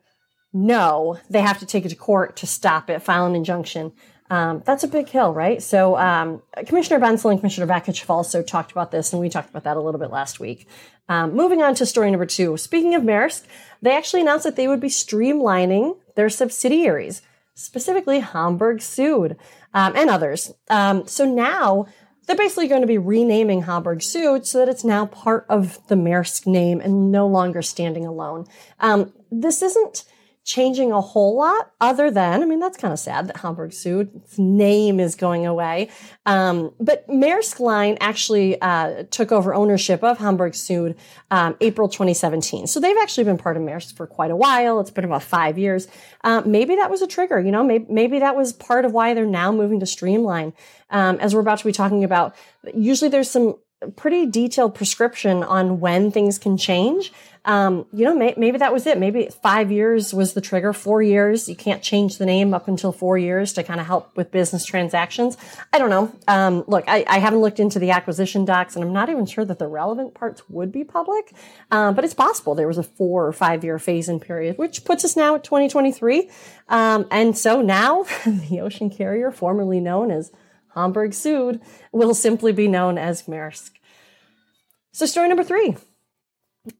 no. 0.51 1.19
They 1.29 1.41
have 1.41 1.59
to 1.59 1.65
take 1.65 1.85
it 1.85 1.89
to 1.89 1.95
court 1.95 2.35
to 2.37 2.47
stop 2.47 2.89
it, 2.89 3.01
file 3.01 3.25
an 3.25 3.35
injunction. 3.35 3.91
Um, 4.33 4.63
that's 4.65 4.83
a 4.83 4.87
big 4.87 5.09
hill, 5.09 5.31
right? 5.31 5.61
So 5.61 5.95
um, 5.95 6.41
Commissioner 6.65 6.99
Bentzel 6.99 7.29
and 7.29 7.39
Commissioner 7.39 7.67
Vekich 7.67 7.99
have 7.99 8.09
also 8.09 8.41
talked 8.41 8.71
about 8.71 8.89
this, 8.89 9.13
and 9.13 9.21
we 9.21 9.29
talked 9.29 9.51
about 9.51 9.63
that 9.65 9.77
a 9.77 9.79
little 9.79 9.99
bit 9.99 10.09
last 10.09 10.39
week. 10.39 10.67
Um, 11.07 11.35
moving 11.35 11.61
on 11.61 11.75
to 11.75 11.85
story 11.85 12.09
number 12.09 12.25
two. 12.25 12.57
Speaking 12.57 12.95
of 12.95 13.03
Maersk, 13.03 13.43
they 13.83 13.95
actually 13.95 14.21
announced 14.21 14.45
that 14.45 14.55
they 14.55 14.67
would 14.67 14.79
be 14.79 14.87
streamlining 14.87 15.97
their 16.15 16.31
subsidiaries, 16.31 17.21
specifically 17.53 18.21
Hamburg 18.21 18.79
Süd 18.79 19.37
um, 19.75 19.95
and 19.95 20.09
others. 20.09 20.51
Um, 20.67 21.05
so 21.05 21.25
now 21.25 21.85
they're 22.25 22.35
basically 22.35 22.67
going 22.67 22.81
to 22.81 22.87
be 22.87 22.97
renaming 22.97 23.61
Hamburg 23.61 23.99
Süd 23.99 24.47
so 24.47 24.57
that 24.57 24.69
it's 24.69 24.83
now 24.83 25.05
part 25.05 25.45
of 25.47 25.77
the 25.89 25.95
Maersk 25.95 26.47
name 26.47 26.81
and 26.81 27.11
no 27.11 27.27
longer 27.27 27.61
standing 27.61 28.07
alone. 28.07 28.47
Um, 28.79 29.13
this 29.29 29.61
isn't 29.61 30.05
changing 30.43 30.91
a 30.91 30.99
whole 30.99 31.37
lot 31.37 31.71
other 31.79 32.11
than, 32.11 32.43
I 32.43 32.45
mean, 32.45 32.59
that's 32.59 32.77
kind 32.77 32.91
of 32.91 32.99
sad 32.99 33.27
that 33.27 33.37
Hamburg 33.37 33.71
Süd's 33.71 34.37
name 34.37 34.99
is 34.99 35.15
going 35.15 35.45
away. 35.45 35.89
Um, 36.25 36.73
but 36.81 37.07
Maersk 37.07 37.61
Line 37.61 37.97
actually 38.01 38.59
uh, 38.61 39.03
took 39.09 39.31
over 39.31 39.53
ownership 39.53 40.03
of 40.03 40.17
Hamburg 40.17 40.53
Süd 40.53 40.97
um, 41.31 41.55
April 41.61 41.87
2017. 41.87 42.67
So 42.67 42.81
they've 42.81 42.97
actually 43.01 43.23
been 43.23 43.37
part 43.37 43.55
of 43.55 43.63
Maersk 43.63 43.95
for 43.95 44.05
quite 44.05 44.31
a 44.31 44.35
while. 44.35 44.81
It's 44.81 44.91
been 44.91 45.05
about 45.05 45.23
five 45.23 45.57
years. 45.57 45.87
Uh, 46.25 46.41
maybe 46.45 46.75
that 46.75 46.91
was 46.91 47.01
a 47.01 47.07
trigger, 47.07 47.39
you 47.39 47.51
know, 47.51 47.63
maybe, 47.63 47.85
maybe 47.89 48.19
that 48.19 48.35
was 48.35 48.51
part 48.51 48.83
of 48.83 48.91
why 48.91 49.13
they're 49.13 49.25
now 49.25 49.51
moving 49.51 49.79
to 49.79 49.85
Streamline. 49.85 50.53
Um, 50.89 51.17
as 51.19 51.33
we're 51.33 51.41
about 51.41 51.59
to 51.59 51.65
be 51.65 51.71
talking 51.71 52.03
about, 52.03 52.35
usually 52.73 53.09
there's 53.09 53.29
some 53.29 53.55
pretty 53.95 54.25
detailed 54.25 54.75
prescription 54.75 55.43
on 55.43 55.79
when 55.79 56.11
things 56.11 56.37
can 56.37 56.57
change. 56.57 57.11
Um, 57.45 57.85
you 57.91 58.05
know, 58.05 58.15
may, 58.15 58.33
maybe 58.37 58.57
that 58.59 58.71
was 58.71 58.87
it. 58.87 58.97
Maybe 58.97 59.27
five 59.41 59.71
years 59.71 60.13
was 60.13 60.33
the 60.33 60.39
trigger. 60.39 60.71
Four 60.71 61.01
years, 61.01 61.49
you 61.49 61.55
can't 61.55 61.83
change 61.83 62.17
the 62.17 62.25
name 62.25 62.53
up 62.53 62.69
until 62.69 62.93
four 62.93 63.17
years 63.17 63.51
to 63.53 63.63
kind 63.63 63.81
of 63.81 63.85
help 63.85 64.15
with 64.15 64.31
business 64.31 64.63
transactions. 64.63 65.35
I 65.73 65.77
don't 65.77 65.89
know. 65.89 66.13
Um, 66.27 66.63
look, 66.67 66.85
I, 66.87 67.03
I, 67.07 67.19
haven't 67.19 67.39
looked 67.39 67.59
into 67.59 67.79
the 67.79 67.91
acquisition 67.91 68.45
docs, 68.45 68.75
and 68.75 68.85
I'm 68.85 68.93
not 68.93 69.09
even 69.09 69.25
sure 69.25 69.43
that 69.43 69.59
the 69.59 69.67
relevant 69.67 70.13
parts 70.13 70.49
would 70.49 70.71
be 70.71 70.85
public. 70.85 71.33
Uh, 71.69 71.91
but 71.91 72.05
it's 72.05 72.13
possible 72.13 72.55
there 72.55 72.67
was 72.67 72.77
a 72.77 72.83
four 72.83 73.27
or 73.27 73.33
five 73.33 73.63
year 73.63 73.77
phase 73.77 74.07
in 74.07 74.21
period, 74.21 74.57
which 74.57 74.85
puts 74.85 75.03
us 75.03 75.17
now 75.17 75.35
at 75.35 75.43
2023. 75.43 76.29
Um, 76.69 77.05
and 77.11 77.37
so 77.37 77.61
now 77.61 78.03
the 78.25 78.61
ocean 78.61 78.89
carrier, 78.89 79.31
formerly 79.31 79.81
known 79.81 80.11
as 80.11 80.31
Hamburg 80.75 81.11
Süd, 81.11 81.61
will 81.91 82.13
simply 82.13 82.53
be 82.53 82.69
known 82.69 82.97
as 82.97 83.23
Maersk. 83.23 83.71
So, 84.93 85.05
story 85.05 85.27
number 85.27 85.43
three. 85.43 85.75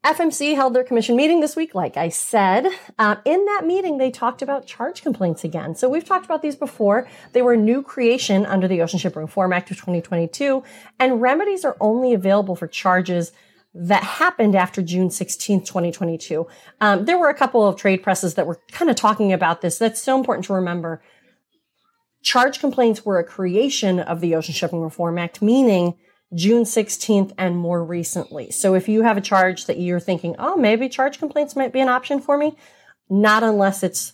FMC 0.06 0.56
held 0.56 0.74
their 0.74 0.84
commission 0.84 1.18
meeting 1.18 1.42
this 1.42 1.58
week, 1.58 1.76
like 1.76 1.98
I 1.98 2.08
said. 2.08 2.68
Uh, 2.98 3.18
in 3.26 3.44
that 3.46 3.66
meeting, 3.66 3.98
they 3.98 4.12
talked 4.12 4.42
about 4.42 4.66
charge 4.66 5.02
complaints 5.02 5.44
again. 5.44 5.76
So 5.76 5.90
we've 5.90 6.06
talked 6.06 6.24
about 6.24 6.42
these 6.42 6.56
before. 6.56 7.06
They 7.34 7.42
were 7.42 7.54
a 7.54 7.58
new 7.58 7.84
creation 7.84 8.46
under 8.46 8.66
the 8.66 8.82
Ocean 8.82 8.98
Shipping 8.98 9.24
Reform 9.24 9.52
Act 9.52 9.72
of 9.72 9.78
2022, 9.78 10.64
and 11.00 11.22
remedies 11.22 11.66
are 11.66 11.76
only 11.82 12.14
available 12.14 12.56
for 12.56 12.66
charges 12.66 13.34
that 13.74 14.04
happened 14.04 14.56
after 14.56 14.82
June 14.82 15.10
16th, 15.10 15.66
2022. 15.66 16.48
Um, 16.80 17.04
there 17.04 17.18
were 17.18 17.30
a 17.30 17.34
couple 17.34 17.68
of 17.68 17.76
trade 17.76 18.04
presses 18.04 18.36
that 18.36 18.48
were 18.48 18.62
kind 18.72 18.90
of 18.90 18.96
talking 18.96 19.34
about 19.34 19.60
this. 19.60 19.78
That's 19.80 20.02
so 20.02 20.16
important 20.18 20.46
to 20.46 20.54
remember. 20.54 21.02
Charge 22.22 22.62
complaints 22.62 23.04
were 23.04 23.20
a 23.20 23.24
creation 23.26 24.00
of 24.00 24.22
the 24.22 24.34
Ocean 24.34 24.54
Shipping 24.54 24.80
Reform 24.80 25.18
Act, 25.18 25.42
meaning 25.42 25.96
June 26.36 26.64
16th 26.64 27.34
and 27.38 27.58
more 27.58 27.84
recently. 27.84 28.52
So 28.52 28.76
if 28.76 28.88
you 28.88 29.04
have 29.04 29.18
a 29.18 29.22
charge 29.22 29.66
that 29.66 29.80
you're 29.80 30.00
thinking, 30.00 30.36
oh, 30.40 30.56
maybe 30.56 30.90
charge 30.90 31.20
complaints 31.20 31.56
might 31.56 31.74
be 31.74 31.80
an 31.80 31.90
option 31.90 32.20
for 32.20 32.38
me, 32.38 32.56
not 33.10 33.44
unless 33.44 33.84
it's 33.84 34.14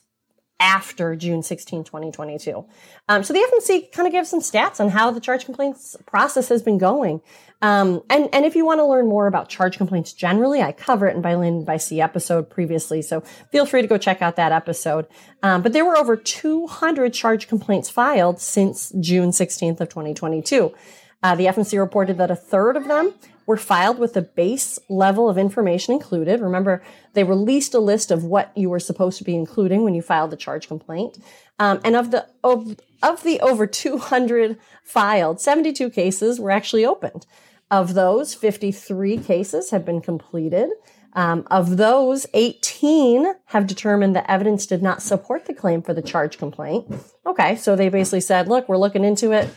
after 0.59 1.15
June 1.15 1.41
16, 1.41 1.85
2022. 1.85 2.65
Um, 3.07 3.23
so 3.23 3.33
the 3.33 3.39
FMC 3.39 3.91
kind 3.93 4.07
of 4.07 4.11
gives 4.11 4.29
some 4.29 4.41
stats 4.41 4.79
on 4.79 4.89
how 4.89 5.09
the 5.09 5.21
charge 5.21 5.45
complaints 5.45 5.95
process 6.05 6.49
has 6.49 6.61
been 6.61 6.77
going. 6.77 7.21
Um, 7.61 8.01
and, 8.09 8.29
and 8.33 8.45
if 8.45 8.55
you 8.55 8.65
want 8.65 8.79
to 8.79 8.85
learn 8.85 9.07
more 9.07 9.27
about 9.27 9.47
charge 9.47 9.77
complaints 9.77 10.11
generally, 10.11 10.61
I 10.61 10.73
cover 10.73 11.07
it 11.07 11.15
in 11.15 11.21
by 11.21 11.35
Land 11.35 11.65
by 11.65 11.77
Sea 11.77 12.01
episode 12.01 12.49
previously. 12.49 13.01
So 13.01 13.21
feel 13.51 13.65
free 13.65 13.81
to 13.81 13.87
go 13.87 13.97
check 13.97 14.21
out 14.21 14.35
that 14.35 14.51
episode. 14.51 15.07
Um, 15.43 15.61
but 15.61 15.71
there 15.71 15.85
were 15.85 15.97
over 15.97 16.17
200 16.17 17.13
charge 17.13 17.47
complaints 17.47 17.89
filed 17.89 18.39
since 18.39 18.91
June 18.99 19.29
16th 19.29 19.79
of 19.79 19.89
2022. 19.89 20.73
Uh, 21.21 21.35
the 21.35 21.45
FMC 21.45 21.77
reported 21.77 22.17
that 22.17 22.31
a 22.31 22.35
third 22.35 22.77
of 22.77 22.87
them 22.87 23.13
were 23.45 23.57
filed 23.57 23.97
with 23.97 24.13
the 24.13 24.21
base 24.21 24.77
level 24.89 25.27
of 25.27 25.37
information 25.37 25.93
included. 25.93 26.39
Remember, 26.39 26.83
they 27.13 27.23
released 27.23 27.73
a 27.73 27.79
list 27.79 28.11
of 28.11 28.23
what 28.23 28.55
you 28.55 28.69
were 28.69 28.79
supposed 28.79 29.17
to 29.17 29.23
be 29.23 29.35
including 29.35 29.83
when 29.83 29.95
you 29.95 30.01
filed 30.01 30.29
the 30.29 30.37
charge 30.37 30.67
complaint. 30.67 31.17
Um, 31.57 31.81
and 31.83 31.95
of 31.95 32.11
the 32.11 32.27
of, 32.43 32.77
of 33.01 33.23
the 33.23 33.39
over 33.41 33.65
200 33.65 34.57
filed, 34.83 35.41
72 35.41 35.89
cases 35.89 36.39
were 36.39 36.51
actually 36.51 36.85
opened. 36.85 37.25
Of 37.71 37.95
those, 37.95 38.33
53 38.33 39.17
cases 39.17 39.71
have 39.71 39.83
been 39.83 40.01
completed. 40.01 40.69
Um, 41.13 41.47
of 41.49 41.77
those, 41.77 42.27
18 42.35 43.33
have 43.45 43.65
determined 43.65 44.15
that 44.15 44.29
evidence 44.29 44.67
did 44.67 44.83
not 44.83 45.01
support 45.01 45.45
the 45.45 45.55
claim 45.55 45.81
for 45.81 45.93
the 45.93 46.01
charge 46.03 46.37
complaint. 46.37 46.85
Okay, 47.25 47.55
so 47.55 47.75
they 47.75 47.89
basically 47.89 48.21
said, 48.21 48.47
look, 48.47 48.69
we're 48.69 48.77
looking 48.77 49.03
into 49.03 49.31
it 49.31 49.49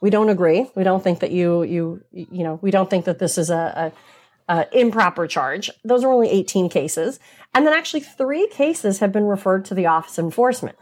we 0.00 0.10
don't 0.10 0.28
agree. 0.28 0.70
We 0.74 0.84
don't 0.84 1.02
think 1.02 1.20
that 1.20 1.30
you 1.30 1.62
you 1.62 2.02
you 2.10 2.44
know 2.44 2.58
we 2.62 2.70
don't 2.70 2.88
think 2.88 3.04
that 3.06 3.18
this 3.18 3.38
is 3.38 3.50
a, 3.50 3.92
a, 4.48 4.54
a, 4.54 4.78
improper 4.78 5.26
charge. 5.26 5.70
Those 5.84 6.04
are 6.04 6.12
only 6.12 6.30
18 6.30 6.68
cases, 6.68 7.18
and 7.54 7.66
then 7.66 7.74
actually 7.74 8.00
three 8.00 8.48
cases 8.48 9.00
have 9.00 9.12
been 9.12 9.24
referred 9.24 9.64
to 9.66 9.74
the 9.74 9.86
Office 9.86 10.18
of 10.18 10.24
Enforcement. 10.24 10.76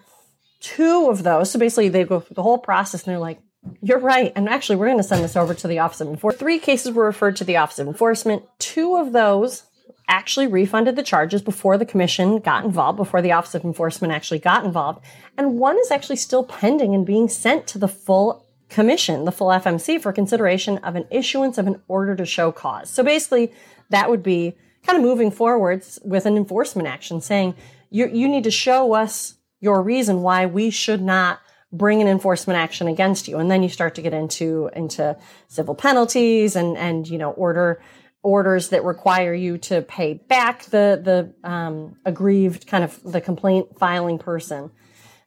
Two 0.60 1.08
of 1.10 1.22
those, 1.22 1.50
so 1.50 1.58
basically 1.58 1.88
they 1.88 2.04
go 2.04 2.20
through 2.20 2.34
the 2.34 2.42
whole 2.42 2.58
process 2.58 3.04
and 3.04 3.12
they're 3.12 3.18
like, 3.18 3.40
"You're 3.80 3.98
right," 3.98 4.32
and 4.36 4.48
actually 4.48 4.76
we're 4.76 4.86
going 4.86 4.98
to 4.98 5.02
send 5.02 5.24
this 5.24 5.36
over 5.36 5.54
to 5.54 5.68
the 5.68 5.78
Office 5.78 6.00
of 6.00 6.08
Enforcement. 6.08 6.40
Three 6.40 6.58
cases 6.58 6.92
were 6.92 7.04
referred 7.04 7.36
to 7.36 7.44
the 7.44 7.56
Office 7.56 7.78
of 7.78 7.86
Enforcement. 7.86 8.44
Two 8.58 8.96
of 8.96 9.12
those 9.12 9.64
actually 10.08 10.46
refunded 10.46 10.96
the 10.96 11.02
charges 11.02 11.42
before 11.42 11.76
the 11.76 11.86
commission 11.86 12.38
got 12.38 12.64
involved, 12.64 12.96
before 12.96 13.20
the 13.20 13.32
Office 13.32 13.54
of 13.54 13.64
Enforcement 13.64 14.12
actually 14.12 14.38
got 14.38 14.64
involved. 14.64 15.04
And 15.36 15.58
one 15.58 15.78
is 15.78 15.90
actually 15.90 16.16
still 16.16 16.44
pending 16.44 16.94
and 16.94 17.04
being 17.04 17.28
sent 17.28 17.66
to 17.68 17.78
the 17.78 17.88
full 17.88 18.45
commission 18.68 19.24
the 19.24 19.32
full 19.32 19.48
FMC 19.48 20.00
for 20.00 20.12
consideration 20.12 20.78
of 20.78 20.96
an 20.96 21.06
issuance 21.10 21.58
of 21.58 21.66
an 21.66 21.80
order 21.88 22.16
to 22.16 22.24
show 22.24 22.50
cause. 22.50 22.90
So 22.90 23.02
basically, 23.02 23.52
that 23.90 24.10
would 24.10 24.22
be 24.22 24.56
kind 24.84 24.96
of 24.96 25.02
moving 25.02 25.30
forwards 25.30 25.98
with 26.04 26.26
an 26.26 26.36
enforcement 26.36 26.88
action 26.88 27.20
saying 27.20 27.54
you, 27.90 28.08
you 28.08 28.28
need 28.28 28.44
to 28.44 28.50
show 28.50 28.94
us 28.94 29.34
your 29.60 29.82
reason 29.82 30.22
why 30.22 30.46
we 30.46 30.70
should 30.70 31.02
not 31.02 31.40
bring 31.72 32.00
an 32.00 32.08
enforcement 32.08 32.58
action 32.58 32.88
against 32.88 33.28
you. 33.28 33.38
And 33.38 33.50
then 33.50 33.62
you 33.62 33.68
start 33.68 33.94
to 33.96 34.02
get 34.02 34.14
into, 34.14 34.70
into 34.74 35.16
civil 35.48 35.74
penalties 35.74 36.56
and, 36.56 36.76
and, 36.76 37.08
you 37.08 37.18
know, 37.18 37.32
order, 37.32 37.82
orders 38.22 38.68
that 38.68 38.84
require 38.84 39.34
you 39.34 39.58
to 39.58 39.82
pay 39.82 40.14
back 40.14 40.64
the, 40.66 41.00
the, 41.02 41.48
um, 41.48 41.96
aggrieved 42.04 42.66
kind 42.66 42.84
of 42.84 43.00
the 43.02 43.20
complaint 43.20 43.78
filing 43.78 44.18
person. 44.18 44.70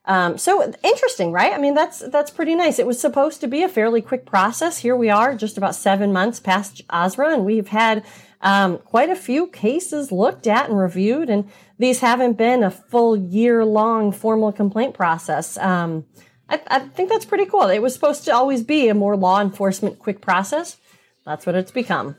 Um, 0.06 0.38
so 0.38 0.72
interesting, 0.82 1.30
right? 1.30 1.52
I 1.52 1.58
mean, 1.58 1.74
that's 1.74 2.00
that's 2.10 2.30
pretty 2.30 2.54
nice. 2.54 2.78
It 2.78 2.86
was 2.86 3.00
supposed 3.00 3.40
to 3.42 3.46
be 3.46 3.62
a 3.62 3.68
fairly 3.68 4.00
quick 4.00 4.24
process. 4.24 4.78
Here 4.78 4.96
we 4.96 5.10
are, 5.10 5.34
just 5.34 5.58
about 5.58 5.74
seven 5.74 6.12
months 6.12 6.40
past 6.40 6.86
OSRA, 6.88 7.34
and 7.34 7.44
we've 7.44 7.68
had 7.68 8.04
um, 8.40 8.78
quite 8.78 9.10
a 9.10 9.16
few 9.16 9.46
cases 9.48 10.10
looked 10.10 10.46
at 10.46 10.68
and 10.68 10.78
reviewed, 10.78 11.28
and 11.28 11.50
these 11.78 12.00
haven't 12.00 12.38
been 12.38 12.62
a 12.62 12.70
full 12.70 13.16
year 13.16 13.64
long 13.64 14.10
formal 14.10 14.52
complaint 14.52 14.94
process. 14.94 15.58
Um, 15.58 16.06
I, 16.48 16.60
I 16.68 16.78
think 16.80 17.10
that's 17.10 17.26
pretty 17.26 17.46
cool. 17.46 17.68
It 17.68 17.80
was 17.80 17.94
supposed 17.94 18.24
to 18.24 18.34
always 18.34 18.62
be 18.62 18.88
a 18.88 18.94
more 18.94 19.16
law 19.16 19.40
enforcement 19.40 19.98
quick 19.98 20.22
process. 20.22 20.78
That's 21.26 21.44
what 21.44 21.54
it's 21.54 21.70
become. 21.70 22.16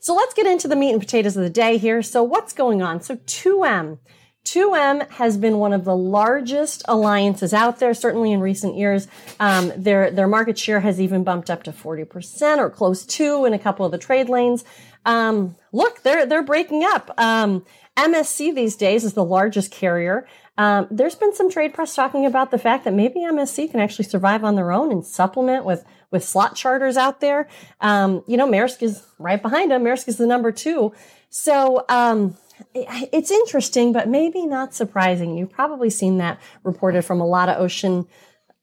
So 0.00 0.14
let's 0.14 0.34
get 0.34 0.46
into 0.46 0.66
the 0.66 0.76
meat 0.76 0.92
and 0.92 1.00
potatoes 1.00 1.36
of 1.36 1.44
the 1.44 1.50
day 1.50 1.76
here. 1.76 2.02
So 2.02 2.22
what's 2.22 2.52
going 2.52 2.82
on? 2.82 3.00
So 3.02 3.16
2M. 3.16 3.98
2M 4.44 5.08
has 5.12 5.36
been 5.36 5.58
one 5.58 5.72
of 5.72 5.84
the 5.84 5.96
largest 5.96 6.82
alliances 6.88 7.54
out 7.54 7.78
there, 7.78 7.94
certainly 7.94 8.32
in 8.32 8.40
recent 8.40 8.76
years. 8.76 9.06
Um, 9.38 9.72
their, 9.76 10.10
their 10.10 10.26
market 10.26 10.58
share 10.58 10.80
has 10.80 11.00
even 11.00 11.24
bumped 11.24 11.48
up 11.48 11.62
to 11.64 11.72
40% 11.72 12.58
or 12.58 12.68
close 12.68 13.06
to 13.06 13.44
in 13.44 13.52
a 13.52 13.58
couple 13.58 13.86
of 13.86 13.92
the 13.92 13.98
trade 13.98 14.28
lanes. 14.28 14.64
Um, 15.04 15.56
look, 15.72 16.02
they're, 16.02 16.26
they're 16.26 16.42
breaking 16.42 16.84
up. 16.84 17.12
Um, 17.18 17.64
MSC 17.96 18.54
these 18.54 18.76
days 18.76 19.04
is 19.04 19.12
the 19.12 19.24
largest 19.24 19.70
carrier. 19.70 20.26
Um, 20.58 20.86
there's 20.90 21.14
been 21.14 21.34
some 21.34 21.50
trade 21.50 21.72
press 21.72 21.94
talking 21.94 22.26
about 22.26 22.50
the 22.50 22.58
fact 22.58 22.84
that 22.84 22.94
maybe 22.94 23.20
MSC 23.20 23.70
can 23.70 23.80
actually 23.80 24.04
survive 24.04 24.44
on 24.44 24.54
their 24.54 24.72
own 24.72 24.90
and 24.92 25.04
supplement 25.04 25.64
with 25.64 25.84
with 26.10 26.22
slot 26.22 26.54
charters 26.54 26.96
out 26.96 27.20
there. 27.20 27.48
Um, 27.80 28.22
you 28.26 28.36
know, 28.36 28.46
Maersk 28.46 28.82
is 28.82 29.02
right 29.18 29.40
behind 29.40 29.70
them. 29.70 29.82
Maersk 29.82 30.08
is 30.08 30.18
the 30.18 30.26
number 30.26 30.52
two. 30.52 30.92
So, 31.30 31.86
um, 31.88 32.36
it's 32.74 33.30
interesting, 33.30 33.92
but 33.92 34.08
maybe 34.08 34.46
not 34.46 34.74
surprising. 34.74 35.36
You've 35.36 35.50
probably 35.50 35.90
seen 35.90 36.18
that 36.18 36.40
reported 36.64 37.02
from 37.02 37.20
a 37.20 37.26
lot 37.26 37.48
of 37.48 37.60
ocean 37.60 38.06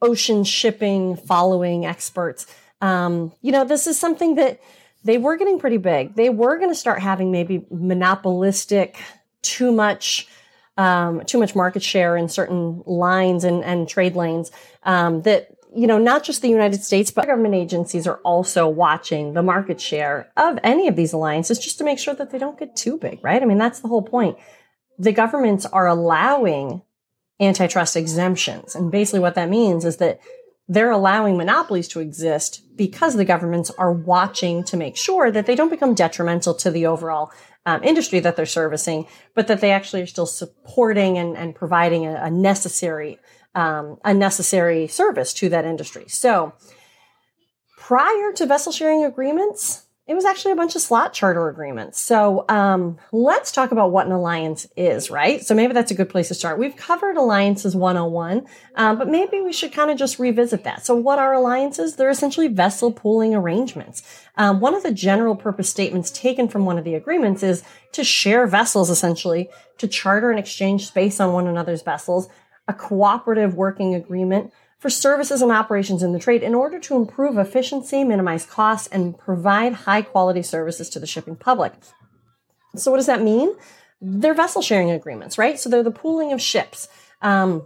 ocean 0.02 0.44
shipping 0.44 1.16
following 1.16 1.86
experts. 1.86 2.48
Um, 2.82 3.34
you 3.42 3.52
know, 3.52 3.66
this 3.66 3.88
is 3.88 4.00
something 4.00 4.36
that 4.36 4.62
they 5.04 5.18
were 5.18 5.38
getting 5.38 5.60
pretty 5.60 5.78
big. 5.78 6.16
They 6.16 6.30
were 6.30 6.58
going 6.58 6.72
to 6.72 6.76
start 6.76 7.02
having 7.02 7.32
maybe 7.32 7.66
monopolistic, 7.70 8.98
too 9.42 9.72
much, 9.72 10.28
um, 10.78 11.24
too 11.26 11.38
much 11.38 11.56
market 11.56 11.84
share 11.84 12.16
in 12.18 12.30
certain 12.30 12.84
lines 12.86 13.44
and, 13.44 13.64
and 13.64 13.88
trade 13.88 14.16
lanes 14.16 14.52
um, 14.84 15.22
that 15.24 15.50
you 15.76 15.86
know, 15.86 15.98
not 15.98 16.24
just 16.24 16.42
the 16.42 16.50
United 16.50 16.84
States, 16.84 17.12
but 17.12 17.28
government 17.28 17.56
agencies 17.56 18.08
are 18.08 18.18
also 18.18 18.68
watching 18.68 19.34
the 19.34 19.44
market 19.44 19.80
share 19.80 20.32
of 20.36 20.58
any 20.64 20.88
of 20.88 20.96
these 20.96 21.14
alliances 21.14 21.60
just 21.60 21.78
to 21.78 21.84
make 21.84 22.00
sure 22.00 22.14
that 22.16 22.32
they 22.32 22.38
don't 22.38 22.58
get 22.58 22.76
too 22.76 22.98
big, 22.98 23.24
right? 23.24 23.42
I 23.42 23.46
mean, 23.46 23.60
that's 23.60 23.80
the 23.80 23.88
whole 23.88 24.02
point. 24.02 24.38
The 24.98 25.12
governments 25.12 25.66
are 25.66 25.88
allowing 25.88 26.82
antitrust 27.40 27.96
exemptions. 27.96 28.76
And 28.76 28.92
basically 28.92 29.20
what 29.20 29.36
that 29.36 29.50
means 29.50 29.86
is 29.86 29.98
that 29.98 30.20
they're 30.68 30.92
allowing 30.92 31.38
monopolies 31.38 31.88
to 31.90 32.00
exist 32.00 32.62
because 32.76 33.16
the 33.16 33.26
governments 33.26 33.72
are 33.78 33.92
watching 33.92 34.64
to 34.66 34.78
make 34.78 34.98
sure 34.98 35.32
that 35.32 35.46
they 35.46 35.56
don't 35.56 35.70
become 35.70 35.96
detrimental 35.96 36.54
to 36.56 36.70
the 36.70 36.86
overall 36.86 37.32
um, 37.66 37.84
industry 37.84 38.20
that 38.20 38.36
they're 38.36 38.46
servicing, 38.46 39.08
but 39.36 39.48
that 39.48 39.62
they 39.62 39.72
actually 39.72 40.02
are 40.02 40.08
still 40.08 40.26
supporting 40.26 41.18
and, 41.18 41.36
and 41.36 41.56
providing 41.56 42.06
a, 42.06 42.16
a 42.16 42.30
necessary 42.30 43.20
um, 43.60 43.98
a 44.06 44.14
necessary 44.14 44.88
service 44.88 45.34
to 45.34 45.50
that 45.50 45.66
industry. 45.66 46.06
So 46.08 46.54
prior 47.78 48.32
to 48.34 48.46
vessel 48.46 48.72
sharing 48.72 49.04
agreements, 49.04 49.84
it 50.08 50.16
was 50.16 50.26
actually 50.26 50.54
a 50.54 50.56
bunch 50.56 50.76
of 50.76 50.82
slot 50.82 51.14
charter 51.14 51.50
agreements. 51.50 52.00
So 52.02 52.46
um, 52.50 52.98
let's 53.12 53.52
talk 53.52 53.72
about 53.72 53.92
what 53.92 54.08
an 54.08 54.12
alliance 54.12 54.66
is, 54.76 55.12
right? 55.12 55.46
So 55.46 55.54
maybe 55.54 55.74
that's 55.74 55.92
a 55.92 55.94
good 55.94 56.10
place 56.10 56.30
to 56.30 56.34
start. 56.34 56.58
We've 56.58 56.76
covered 56.76 57.16
alliances 57.16 57.76
101, 57.76 58.48
um, 58.76 58.98
but 58.98 59.08
maybe 59.08 59.42
we 59.42 59.54
should 59.54 59.72
kind 59.72 59.92
of 59.92 60.00
just 60.00 60.18
revisit 60.18 60.64
that. 60.64 60.84
So 60.84 60.96
what 60.96 61.20
are 61.20 61.34
alliances? 61.34 61.96
They're 61.96 62.10
essentially 62.10 62.48
vessel 62.48 62.92
pooling 62.92 63.36
arrangements. 63.36 64.02
Um, 64.36 64.62
one 64.62 64.74
of 64.74 64.82
the 64.82 64.92
general 64.92 65.36
purpose 65.36 65.70
statements 65.70 66.10
taken 66.10 66.48
from 66.48 66.66
one 66.66 66.80
of 66.80 66.86
the 66.86 66.96
agreements 66.96 67.44
is 67.44 67.62
to 67.92 68.04
share 68.04 68.48
vessels, 68.48 68.90
essentially, 68.90 69.50
to 69.78 69.88
charter 69.88 70.32
and 70.32 70.40
exchange 70.40 70.88
space 70.88 71.20
on 71.20 71.34
one 71.34 71.46
another's 71.46 71.84
vessels, 71.84 72.30
a 72.70 72.74
cooperative 72.74 73.56
working 73.56 73.96
agreement 73.96 74.54
for 74.78 74.90
services 74.90 75.42
and 75.42 75.52
operations 75.52 76.04
in 76.04 76.14
the 76.14 76.20
trade 76.20 76.44
in 76.44 76.56
order 76.56 76.80
to 76.80 76.96
improve 76.96 77.38
efficiency, 77.38 78.04
minimize 78.06 78.46
costs, 78.46 78.88
and 78.88 79.18
provide 79.18 79.74
high 79.74 80.04
quality 80.04 80.44
services 80.44 80.88
to 80.90 81.00
the 81.00 81.08
shipping 81.08 81.36
public. 81.36 81.74
So, 82.76 82.92
what 82.92 82.98
does 82.98 83.08
that 83.08 83.22
mean? 83.22 83.54
They're 84.00 84.36
vessel 84.36 84.62
sharing 84.62 84.92
agreements, 84.92 85.38
right? 85.38 85.60
So, 85.60 85.68
they're 85.68 85.84
the 85.84 85.92
pooling 85.92 86.32
of 86.32 86.40
ships. 86.40 86.88
Um, 87.22 87.66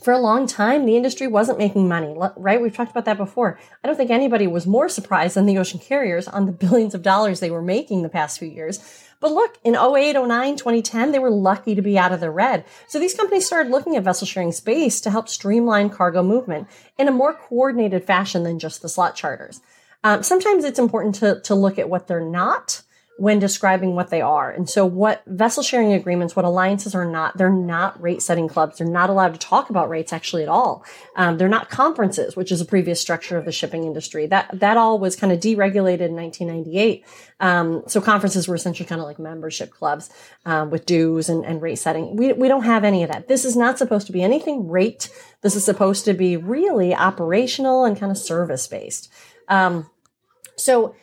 for 0.00 0.12
a 0.12 0.18
long 0.18 0.46
time, 0.46 0.86
the 0.86 0.96
industry 0.96 1.26
wasn't 1.26 1.58
making 1.58 1.88
money, 1.88 2.16
right? 2.36 2.62
We've 2.62 2.74
talked 2.74 2.92
about 2.92 3.04
that 3.06 3.16
before. 3.16 3.58
I 3.82 3.88
don't 3.88 3.96
think 3.96 4.10
anybody 4.10 4.46
was 4.46 4.66
more 4.66 4.88
surprised 4.88 5.34
than 5.34 5.46
the 5.46 5.58
ocean 5.58 5.80
carriers 5.80 6.28
on 6.28 6.46
the 6.46 6.52
billions 6.66 6.94
of 6.94 7.02
dollars 7.02 7.40
they 7.40 7.50
were 7.50 7.62
making 7.62 8.02
the 8.02 8.08
past 8.08 8.38
few 8.38 8.48
years. 8.48 8.78
But 9.20 9.32
look, 9.32 9.58
in 9.64 9.74
08, 9.74 10.12
09, 10.14 10.56
2010, 10.56 11.10
they 11.10 11.18
were 11.18 11.30
lucky 11.30 11.74
to 11.74 11.82
be 11.82 11.98
out 11.98 12.12
of 12.12 12.20
the 12.20 12.30
red. 12.30 12.64
So 12.86 13.00
these 13.00 13.14
companies 13.14 13.46
started 13.46 13.70
looking 13.70 13.96
at 13.96 14.04
vessel 14.04 14.28
sharing 14.28 14.52
space 14.52 15.00
to 15.00 15.10
help 15.10 15.28
streamline 15.28 15.90
cargo 15.90 16.22
movement 16.22 16.68
in 16.96 17.08
a 17.08 17.12
more 17.12 17.34
coordinated 17.34 18.04
fashion 18.04 18.44
than 18.44 18.60
just 18.60 18.80
the 18.82 18.88
slot 18.88 19.16
charters. 19.16 19.60
Um, 20.04 20.22
sometimes 20.22 20.62
it's 20.62 20.78
important 20.78 21.16
to, 21.16 21.40
to 21.40 21.56
look 21.56 21.78
at 21.78 21.90
what 21.90 22.06
they're 22.06 22.20
not 22.20 22.82
when 23.18 23.40
describing 23.40 23.96
what 23.96 24.10
they 24.10 24.20
are. 24.20 24.48
And 24.48 24.70
so 24.70 24.86
what 24.86 25.24
vessel 25.26 25.64
sharing 25.64 25.92
agreements, 25.92 26.36
what 26.36 26.44
alliances 26.44 26.94
are 26.94 27.04
not, 27.04 27.36
they're 27.36 27.50
not 27.50 28.00
rate 28.00 28.22
setting 28.22 28.46
clubs. 28.46 28.78
They're 28.78 28.86
not 28.86 29.10
allowed 29.10 29.34
to 29.34 29.40
talk 29.40 29.70
about 29.70 29.88
rates 29.88 30.12
actually 30.12 30.44
at 30.44 30.48
all. 30.48 30.84
Um, 31.16 31.36
they're 31.36 31.48
not 31.48 31.68
conferences, 31.68 32.36
which 32.36 32.52
is 32.52 32.60
a 32.60 32.64
previous 32.64 33.00
structure 33.00 33.36
of 33.36 33.44
the 33.44 33.50
shipping 33.50 33.82
industry. 33.82 34.26
That, 34.26 34.60
that 34.60 34.76
all 34.76 35.00
was 35.00 35.16
kind 35.16 35.32
of 35.32 35.40
deregulated 35.40 36.06
in 36.06 36.14
1998. 36.14 37.04
Um, 37.40 37.82
so 37.88 38.00
conferences 38.00 38.46
were 38.46 38.54
essentially 38.54 38.88
kind 38.88 39.00
of 39.00 39.06
like 39.08 39.18
membership 39.18 39.72
clubs, 39.72 40.10
um, 40.46 40.70
with 40.70 40.86
dues 40.86 41.28
and, 41.28 41.44
and 41.44 41.60
rate 41.60 41.80
setting. 41.80 42.14
We, 42.14 42.32
we 42.34 42.46
don't 42.46 42.64
have 42.64 42.84
any 42.84 43.02
of 43.02 43.10
that. 43.10 43.26
This 43.26 43.44
is 43.44 43.56
not 43.56 43.78
supposed 43.78 44.06
to 44.06 44.12
be 44.12 44.22
anything 44.22 44.68
rate. 44.68 45.10
This 45.42 45.56
is 45.56 45.64
supposed 45.64 46.04
to 46.04 46.14
be 46.14 46.36
really 46.36 46.94
operational 46.94 47.84
and 47.84 47.98
kind 47.98 48.12
of 48.12 48.18
service 48.18 48.68
based. 48.68 49.12
Um, 49.48 49.90
so 50.56 50.94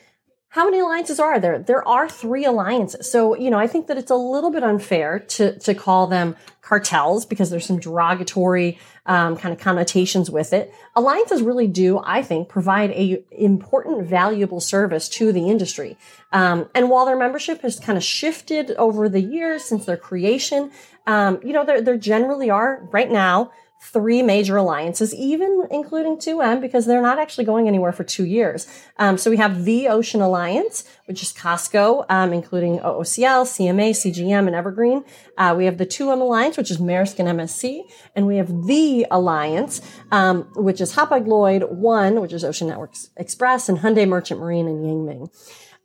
how 0.55 0.63
many 0.63 0.79
alliances 0.79 1.19
are 1.19 1.38
there? 1.38 1.59
There 1.59 1.85
are 1.85 2.07
three 2.07 2.45
alliances. 2.45 3.12
So, 3.12 3.35
you 3.35 3.50
know, 3.50 3.59
I 3.59 3.67
think 3.67 3.88
that 3.88 3.97
it's 3.97 4.09
a 4.09 4.15
little 4.15 4.51
bit 4.51 4.63
unfair 4.63 5.19
to, 5.19 5.59
to 5.59 5.75
call 5.75 6.07
them 6.07 6.38
cartels 6.62 7.25
because 7.25 7.50
there's 7.50 7.65
some 7.65 7.77
derogatory 7.77 8.79
um, 9.05 9.35
kind 9.35 9.53
of 9.53 9.59
connotations 9.59 10.31
with 10.31 10.53
it. 10.53 10.74
Alliances 10.95 11.41
really 11.41 11.67
do, 11.67 12.00
I 12.01 12.21
think, 12.21 12.47
provide 12.47 12.91
a 12.91 13.21
important, 13.31 14.07
valuable 14.07 14.62
service 14.62 15.09
to 15.09 15.33
the 15.33 15.50
industry. 15.50 15.97
Um, 16.31 16.69
and 16.74 16.89
while 16.89 17.05
their 17.05 17.17
membership 17.17 17.62
has 17.63 17.77
kind 17.77 17.97
of 17.97 18.03
shifted 18.05 18.71
over 18.77 19.09
the 19.09 19.19
years 19.19 19.65
since 19.65 19.83
their 19.83 19.97
creation, 19.97 20.71
um, 21.05 21.38
you 21.43 21.51
know, 21.51 21.65
there, 21.65 21.81
there 21.81 21.97
generally 21.97 22.50
are 22.50 22.88
right 22.93 23.12
now 23.12 23.51
three 23.82 24.22
major 24.22 24.58
alliances, 24.58 25.13
even 25.13 25.67
including 25.70 26.17
2M, 26.17 26.60
because 26.60 26.86
they're 26.86 27.01
not 27.01 27.20
actually 27.20 27.46
going 27.46 27.67
anywhere 27.67 27.91
for 27.91 28.03
two 28.03 28.25
years. 28.25 28.67
Um, 28.98 29.17
so 29.17 29.29
we 29.29 29.38
have 29.38 29.63
the 29.63 29.88
Ocean 29.88 30.22
Alliance, 30.22 30.86
which 31.05 31.22
is 31.22 31.32
COSCO, 31.32 32.05
um, 32.10 32.34
including 32.34 32.79
OOCL, 32.79 33.46
CMA, 33.46 33.91
CGM, 33.91 34.48
and 34.48 34.55
Evergreen. 34.55 35.03
Uh, 35.38 35.53
we 35.58 35.65
have 35.65 35.77
the 35.77 35.86
2M 35.86 36.20
Alliance, 36.20 36.58
which 36.58 36.72
is 36.72 36.77
Maersk 36.77 37.20
and 37.20 37.39
MSC. 37.39 37.84
And 38.15 38.25
we 38.25 38.38
have 38.38 38.65
the 38.65 39.05
Alliance, 39.12 39.82
um, 40.12 40.50
which 40.55 40.82
is 40.82 40.96
Hapag-Lloyd, 40.96 41.63
One, 41.70 42.22
which 42.22 42.34
is 42.34 42.44
Ocean 42.44 42.67
Networks 42.67 43.12
Express, 43.17 43.70
and 43.70 43.79
Hyundai 43.79 44.08
Merchant 44.08 44.39
Marine 44.39 44.67
and 44.67 44.86
Yang 44.86 45.05
Ming. 45.05 45.29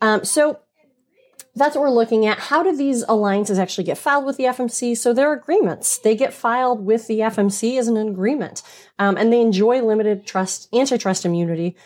Um, 0.01 0.25
so 0.25 0.61
that's 1.55 1.75
what 1.75 1.83
we're 1.83 1.91
looking 1.91 2.27
at. 2.27 2.39
How 2.39 2.63
do 2.63 2.77
these 2.77 3.03
alliances 3.09 3.59
actually 3.59 3.85
get 3.85 3.99
filed 3.99 4.25
with 4.25 4.37
the 4.37 4.45
FMC? 4.45 4.97
So 4.97 5.13
they're 5.13 5.33
agreements. 5.33 5.99
They 5.99 6.15
get 6.15 6.33
filed 6.33 6.85
with 6.85 7.07
the 7.07 7.21
FMC 7.21 7.79
as 7.79 7.89
an 7.89 7.97
agreement, 7.97 8.63
um, 8.99 9.17
and 9.17 9.33
they 9.33 9.41
enjoy 9.41 9.83
limited 9.83 10.27
trust, 10.27 10.73
antitrust 10.75 11.25
immunity 11.25 11.77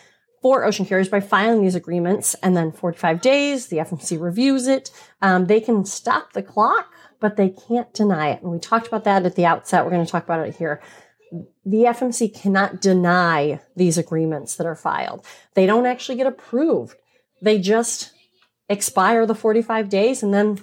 for 0.41 0.63
ocean 0.63 0.85
carriers 0.85 1.09
by 1.09 1.19
filing 1.19 1.61
these 1.61 1.75
agreements. 1.75 2.35
And 2.43 2.55
then 2.55 2.71
45 2.71 3.21
days, 3.21 3.67
the 3.67 3.77
FMC 3.77 4.21
reviews 4.21 4.67
it. 4.67 4.91
Um, 5.21 5.47
they 5.47 5.59
can 5.59 5.85
stop 5.85 6.33
the 6.33 6.43
clock, 6.43 6.93
but 7.19 7.35
they 7.35 7.49
can't 7.49 7.91
deny 7.93 8.29
it. 8.29 8.43
And 8.43 8.51
we 8.51 8.59
talked 8.59 8.87
about 8.87 9.05
that 9.05 9.25
at 9.25 9.35
the 9.35 9.45
outset. 9.45 9.83
We're 9.83 9.91
going 9.91 10.05
to 10.05 10.11
talk 10.11 10.25
about 10.25 10.47
it 10.47 10.55
here 10.55 10.81
the 11.65 11.83
FMC 11.83 12.33
cannot 12.33 12.81
deny 12.81 13.59
these 13.75 13.97
agreements 13.97 14.55
that 14.55 14.67
are 14.67 14.75
filed. 14.75 15.25
They 15.53 15.65
don't 15.65 15.85
actually 15.85 16.15
get 16.15 16.27
approved. 16.27 16.95
They 17.41 17.59
just 17.59 18.11
expire 18.69 19.25
the 19.25 19.35
45 19.35 19.89
days 19.89 20.23
and 20.23 20.33
then 20.33 20.59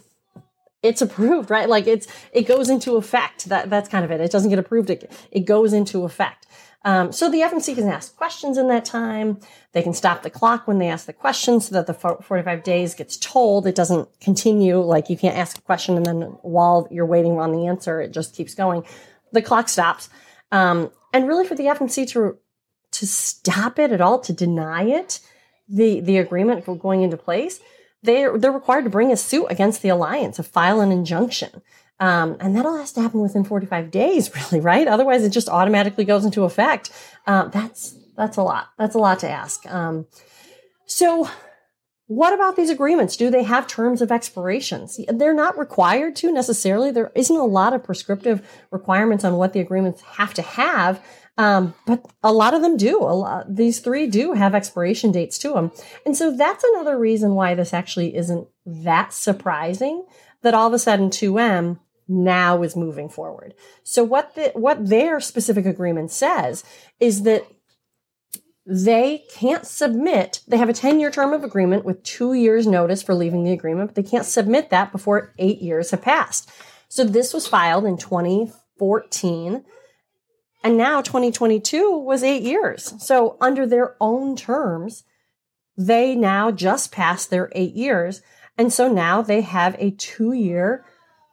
it's 0.83 1.01
approved, 1.01 1.51
right? 1.51 1.69
Like 1.69 1.87
it's, 1.87 2.07
it 2.33 2.43
goes 2.43 2.69
into 2.69 2.97
effect. 2.97 3.47
That, 3.47 3.71
that's 3.71 3.89
kind 3.89 4.05
of 4.05 4.11
it. 4.11 4.21
It 4.21 4.33
doesn't 4.33 4.51
get 4.51 4.59
approved. 4.59 4.91
It, 4.91 5.11
it 5.31 5.41
goes 5.41 5.73
into 5.73 6.05
effect. 6.05 6.47
Um, 6.85 7.13
so 7.13 7.31
the 7.31 7.39
FMC 7.39 7.77
can 7.77 7.89
ask 7.89 8.17
questions 8.17 8.59
in 8.59 8.67
that 8.69 8.85
time. 8.85 9.39
They 9.71 9.83
can 9.83 9.95
stop 9.95 10.23
the 10.23 10.31
clock 10.31 10.67
when 10.67 10.79
they 10.79 10.89
ask 10.89 11.07
the 11.07 11.13
question 11.13 11.61
so 11.61 11.75
that 11.75 11.87
the 11.87 11.95
45 11.95 12.65
days 12.65 12.95
gets 12.95 13.17
told. 13.17 13.69
It 13.69 13.77
doesn't 13.77 14.09
continue. 14.21 14.81
Like 14.81 15.09
you 15.09 15.17
can't 15.17 15.37
ask 15.37 15.57
a 15.59 15.63
question 15.63 15.97
and 15.97 16.05
then 16.05 16.23
while 16.43 16.89
you're 16.91 17.07
waiting 17.07 17.39
on 17.39 17.53
the 17.53 17.67
answer, 17.69 18.01
it 18.01 18.13
just 18.13 18.35
keeps 18.35 18.55
going. 18.55 18.85
The 19.31 19.43
clock 19.43 19.69
stops. 19.69 20.11
Um, 20.51 20.91
and 21.13 21.29
really 21.29 21.47
for 21.47 21.55
the 21.55 21.65
FMC 21.65 22.09
to, 22.11 22.39
to 22.91 23.07
stop 23.07 23.79
it 23.79 23.93
at 23.93 24.01
all, 24.01 24.19
to 24.21 24.33
deny 24.33 24.83
it, 24.83 25.21
the, 25.69 26.01
the 26.01 26.19
agreement 26.19 26.65
for 26.65 26.77
going 26.77 27.03
into 27.03 27.17
place, 27.17 27.61
they're, 28.03 28.37
they're 28.39 28.53
required 28.53 28.85
to 28.85 28.91
bring 28.91 29.13
a 29.13 29.17
suit 29.17 29.47
against 29.47 29.83
the 29.83 29.89
alliance, 29.89 30.37
to 30.37 30.43
file 30.43 30.81
an 30.81 30.93
injunction. 30.93 31.63
Um, 32.01 32.37
and 32.41 32.57
that 32.57 32.67
all 32.67 32.79
has 32.79 32.93
to 32.95 33.01
happen 33.01 33.21
within 33.21 33.45
45 33.45 33.91
days, 33.91 34.31
really, 34.53 34.61
right? 34.61 34.89
Otherwise, 34.89 35.25
it 35.25 35.31
just 35.31 35.49
automatically 35.49 36.05
goes 36.05 36.25
into 36.25 36.45
effect. 36.45 36.91
Uh, 37.27 37.47
that's 37.49 37.97
that's 38.17 38.37
a 38.37 38.43
lot. 38.43 38.69
That's 38.79 38.95
a 38.95 38.99
lot 38.99 39.21
to 39.21 39.31
ask. 39.31 39.65
Um, 39.71 40.07
so, 40.85 41.29
what 42.07 42.35
about 42.35 42.57
these 42.57 42.71
agreements? 42.71 43.17
Do 43.17 43.31
they 43.31 43.45
have 43.45 43.67
terms 43.67 44.03
of 44.03 44.13
expirations? 44.13 45.01
They're 45.09 45.33
not 45.33 45.57
required 45.57 46.17
to 46.17 46.33
necessarily. 46.33 46.91
There 46.91 47.13
isn't 47.15 47.35
a 47.35 47.45
lot 47.45 47.73
of 47.73 47.85
prescriptive 47.85 48.47
requirements 48.71 49.25
on 49.25 49.37
what 49.37 49.53
the 49.53 49.61
agreements 49.61 50.03
have 50.03 50.35
to 50.35 50.43
have. 50.43 51.03
Um, 51.43 51.75
but 51.87 52.07
a 52.23 52.33
lot 52.33 52.55
of 52.55 52.63
them 52.63 52.77
do. 52.77 52.99
A 52.99 53.11
lot, 53.11 53.57
these 53.57 53.81
three 53.81 54.07
do 54.07 54.35
have 54.35 54.55
expiration 54.55 55.11
dates 55.11 55.39
to 55.39 55.55
them. 55.55 55.73
And 56.07 56.17
so 56.17 56.37
that's 56.37 56.63
another 56.63 56.97
reason 56.97 57.35
why 57.35 57.57
this 57.57 57.75
actually 57.75 58.15
isn't 58.15 58.47
that 58.65 59.13
surprising 59.13 60.05
that 60.43 60.55
all 60.55 60.69
of 60.69 60.73
a 60.73 60.79
sudden 60.79 61.11
2M 61.11 61.81
now 62.07 62.63
is 62.63 62.77
moving 62.77 63.09
forward. 63.09 63.55
So 63.83 64.05
what 64.05 64.37
the, 64.37 64.53
what 64.55 64.89
their 64.89 65.19
specific 65.19 65.67
agreement 65.67 66.13
says 66.13 66.63
is 67.01 67.25
that 67.25 67.45
they 68.65 69.25
can't 69.33 69.67
submit, 69.67 70.43
they 70.47 70.59
have 70.59 70.69
a 70.69 70.73
10 70.73 71.01
year 71.01 71.11
term 71.11 71.33
of 71.33 71.43
agreement 71.43 71.85
with 71.85 72.05
two 72.05 72.35
years 72.35 72.69
notice 72.69 73.03
for 73.03 73.17
leaving 73.17 73.43
the 73.43 73.53
agreement, 73.53 73.89
but 73.89 73.97
they 73.97 74.09
can't 74.09 74.27
submit 74.27 74.71
that 74.71 74.93
before 74.93 75.35
eight 75.41 75.61
years 75.61 75.91
have 75.91 76.03
passed. 76.03 76.49
So 76.89 77.03
this 77.03 77.35
was 77.35 77.49
filed 77.49 77.85
in 77.85 77.97
2014. 77.97 79.65
And 80.63 80.77
now 80.77 81.01
2022 81.01 81.99
was 81.99 82.23
eight 82.23 82.43
years. 82.43 82.95
So 82.99 83.37
under 83.41 83.67
their 83.67 83.97
own 84.01 84.37
terms, 84.37 85.05
they 85.77 86.15
now 86.15 86.51
just 86.51 86.93
passed 86.93 87.31
their 87.31 87.51
eight 87.53 87.75
years. 87.75 88.23
And 88.57 88.73
so 88.73 88.93
now 88.93 89.23
they 89.23 89.41
have 89.41 89.75
a 89.79 89.91
two 89.93 90.33
year 90.33 90.85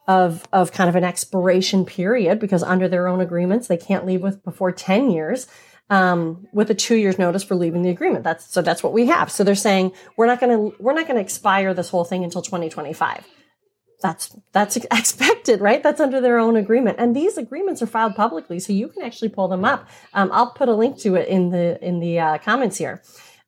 of, 0.08 0.46
of 0.52 0.72
kind 0.72 0.88
of 0.88 0.96
an 0.96 1.04
expiration 1.04 1.84
period 1.84 2.40
because 2.40 2.62
under 2.62 2.88
their 2.88 3.06
own 3.06 3.20
agreements, 3.20 3.68
they 3.68 3.76
can't 3.76 4.06
leave 4.06 4.22
with 4.22 4.42
before 4.42 4.72
10 4.72 5.10
years. 5.10 5.46
Um, 5.88 6.46
with 6.52 6.70
a 6.70 6.74
two 6.76 6.94
years 6.94 7.18
notice 7.18 7.42
for 7.42 7.56
leaving 7.56 7.82
the 7.82 7.90
agreement. 7.90 8.22
That's 8.22 8.48
so 8.48 8.62
that's 8.62 8.80
what 8.80 8.92
we 8.92 9.06
have. 9.06 9.28
So 9.28 9.42
they're 9.42 9.56
saying 9.56 9.90
we're 10.16 10.26
not 10.26 10.38
going 10.38 10.70
to 10.70 10.76
we're 10.78 10.92
not 10.92 11.08
going 11.08 11.16
to 11.16 11.20
expire 11.20 11.74
this 11.74 11.90
whole 11.90 12.04
thing 12.04 12.22
until 12.22 12.42
2025 12.42 13.26
that's 14.00 14.36
that's 14.52 14.76
expected, 14.90 15.60
right? 15.60 15.82
That's 15.82 16.00
under 16.00 16.20
their 16.20 16.38
own 16.38 16.56
agreement, 16.56 16.96
and 16.98 17.14
these 17.14 17.36
agreements 17.38 17.82
are 17.82 17.86
filed 17.86 18.14
publicly, 18.14 18.58
so 18.60 18.72
you 18.72 18.88
can 18.88 19.02
actually 19.02 19.28
pull 19.28 19.48
them 19.48 19.64
up. 19.64 19.88
Um, 20.14 20.30
I'll 20.32 20.52
put 20.52 20.68
a 20.68 20.74
link 20.74 20.98
to 21.00 21.14
it 21.16 21.28
in 21.28 21.50
the 21.50 21.82
in 21.86 22.00
the 22.00 22.18
uh, 22.18 22.38
comments 22.38 22.78
here. 22.78 23.02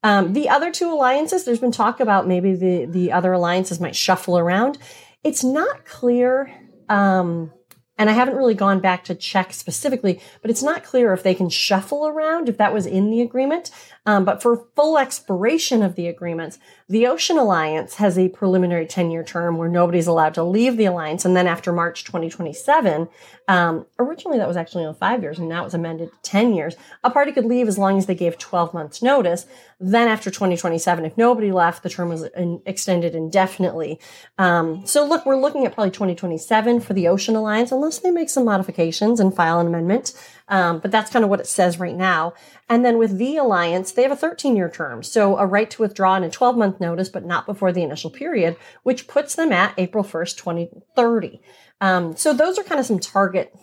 Um, 0.04 0.32
the 0.32 0.48
other 0.48 0.72
two 0.72 0.92
alliances, 0.92 1.44
there's 1.44 1.60
been 1.60 1.72
talk 1.72 2.00
about 2.00 2.26
maybe 2.26 2.54
the 2.54 2.86
the 2.86 3.12
other 3.12 3.32
alliances 3.32 3.80
might 3.80 3.96
shuffle 3.96 4.38
around. 4.38 4.78
It's 5.22 5.44
not 5.44 5.84
clear. 5.84 6.52
Um, 6.88 7.52
and 7.98 8.10
I 8.10 8.14
haven't 8.14 8.36
really 8.36 8.54
gone 8.54 8.80
back 8.80 9.04
to 9.04 9.14
check 9.14 9.52
specifically, 9.52 10.20
but 10.40 10.50
it's 10.50 10.62
not 10.62 10.82
clear 10.82 11.12
if 11.12 11.22
they 11.22 11.34
can 11.34 11.48
shuffle 11.48 12.06
around, 12.06 12.48
if 12.48 12.56
that 12.56 12.72
was 12.72 12.86
in 12.86 13.10
the 13.10 13.20
agreement. 13.20 13.70
Um, 14.04 14.24
but 14.24 14.42
for 14.42 14.66
full 14.74 14.98
expiration 14.98 15.82
of 15.82 15.94
the 15.94 16.08
agreements, 16.08 16.58
the 16.88 17.06
Ocean 17.06 17.38
Alliance 17.38 17.94
has 17.94 18.18
a 18.18 18.28
preliminary 18.28 18.86
10 18.86 19.10
year 19.10 19.22
term 19.22 19.56
where 19.56 19.68
nobody's 19.68 20.08
allowed 20.08 20.34
to 20.34 20.42
leave 20.42 20.76
the 20.76 20.86
alliance. 20.86 21.24
And 21.24 21.36
then 21.36 21.46
after 21.46 21.72
March 21.72 22.04
2027, 22.04 23.08
um, 23.46 23.86
originally 23.98 24.38
that 24.38 24.48
was 24.48 24.56
actually 24.56 24.84
on 24.84 24.94
five 24.96 25.22
years 25.22 25.38
and 25.38 25.48
now 25.48 25.64
it's 25.64 25.74
amended 25.74 26.10
to 26.10 26.18
10 26.22 26.52
years. 26.52 26.74
A 27.04 27.10
party 27.10 27.30
could 27.30 27.44
leave 27.44 27.68
as 27.68 27.78
long 27.78 27.96
as 27.96 28.06
they 28.06 28.14
gave 28.14 28.38
12 28.38 28.74
months 28.74 29.02
notice. 29.02 29.46
Then 29.78 30.08
after 30.08 30.30
2027, 30.30 31.04
if 31.04 31.16
nobody 31.16 31.52
left, 31.52 31.82
the 31.82 31.90
term 31.90 32.08
was 32.08 32.24
in, 32.36 32.60
extended 32.66 33.14
indefinitely. 33.14 34.00
Um, 34.38 34.84
so 34.86 35.06
look, 35.06 35.24
we're 35.24 35.36
looking 35.36 35.64
at 35.64 35.74
probably 35.74 35.92
2027 35.92 36.80
for 36.80 36.92
the 36.92 37.08
Ocean 37.08 37.36
Alliance, 37.36 37.72
unless 37.72 37.98
they 37.98 38.10
make 38.10 38.30
some 38.30 38.44
modifications 38.44 39.20
and 39.20 39.34
file 39.34 39.60
an 39.60 39.66
amendment. 39.66 40.12
Um, 40.52 40.80
but 40.80 40.90
that's 40.90 41.10
kind 41.10 41.24
of 41.24 41.30
what 41.30 41.40
it 41.40 41.46
says 41.46 41.78
right 41.78 41.96
now. 41.96 42.34
And 42.68 42.84
then 42.84 42.98
with 42.98 43.16
the 43.16 43.38
alliance, 43.38 43.90
they 43.90 44.02
have 44.02 44.12
a 44.12 44.16
13 44.16 44.54
year 44.54 44.68
term. 44.68 45.02
So 45.02 45.38
a 45.38 45.46
right 45.46 45.70
to 45.70 45.80
withdraw 45.80 46.14
in 46.16 46.24
a 46.24 46.30
12 46.30 46.58
month 46.58 46.78
notice, 46.78 47.08
but 47.08 47.24
not 47.24 47.46
before 47.46 47.72
the 47.72 47.82
initial 47.82 48.10
period, 48.10 48.56
which 48.82 49.08
puts 49.08 49.34
them 49.34 49.50
at 49.50 49.72
April 49.78 50.04
1st, 50.04 50.36
2030. 50.36 51.40
Um, 51.80 52.14
so 52.16 52.34
those 52.34 52.58
are 52.58 52.64
kind 52.64 52.78
of 52.78 52.84
some 52.84 52.98
target 52.98 53.54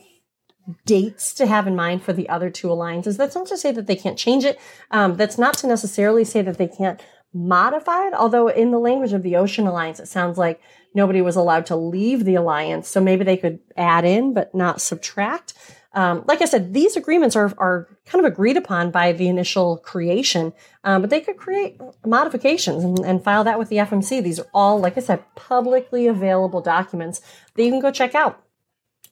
dates 0.88 1.32
to 1.36 1.46
have 1.46 1.68
in 1.68 1.76
mind 1.76 2.02
for 2.02 2.12
the 2.12 2.28
other 2.28 2.50
two 2.50 2.72
alliances. 2.72 3.18
That's 3.18 3.36
not 3.36 3.46
to 3.48 3.58
say 3.58 3.72
that 3.72 3.86
they 3.86 3.96
can't 3.96 4.18
change 4.18 4.44
it. 4.44 4.60
Um, 4.90 5.16
that's 5.16 5.38
not 5.38 5.58
to 5.60 5.68
necessarily 5.68 6.26
say 6.26 6.42
that 6.42 6.58
they 6.58 6.68
can't 6.68 7.00
modify 7.32 8.08
it. 8.08 8.16
Although 8.16 8.48
in 8.48 8.72
the 8.72 8.80
language 8.80 9.14
of 9.14 9.22
the 9.22 9.36
Ocean 9.36 9.68
Alliance, 9.68 10.00
it 10.00 10.08
sounds 10.08 10.40
like 10.40 10.60
nobody 10.96 11.22
was 11.22 11.36
allowed 11.36 11.68
to 11.68 11.76
leave 11.76 12.26
the 12.26 12.34
alliance. 12.34 12.88
So 12.88 13.00
maybe 13.00 13.24
they 13.24 13.38
could 13.38 13.60
add 13.78 14.06
in, 14.06 14.34
but 14.34 14.56
not 14.56 14.82
subtract. 14.82 15.54
Um, 15.94 16.24
like 16.28 16.42
I 16.42 16.46
said, 16.46 16.74
these 16.74 16.96
agreements 16.96 17.36
are, 17.36 17.52
are 17.58 17.88
kind 18.06 18.24
of 18.24 18.32
agreed 18.32 18.58
upon 18.58 18.92
by 18.92 19.12
the 19.12 19.28
initial 19.28 19.78
creation, 19.78 20.54
um, 20.84 21.02
but 21.02 21.10
they 21.10 21.20
could 21.20 21.38
create 21.38 21.82
modifications 22.06 22.84
and, 22.84 23.00
and 23.00 23.24
file 23.24 23.44
that 23.44 23.58
with 23.58 23.70
the 23.70 23.78
FMC. 23.78 24.22
These 24.22 24.40
are 24.40 24.48
all, 24.54 24.80
like 24.80 24.98
I 24.98 25.02
said, 25.02 25.24
publicly 25.36 26.06
available 26.06 26.62
documents 26.62 27.22
that 27.56 27.64
you 27.64 27.72
can 27.72 27.80
go 27.80 27.92
check 27.92 28.14
out. 28.14 28.44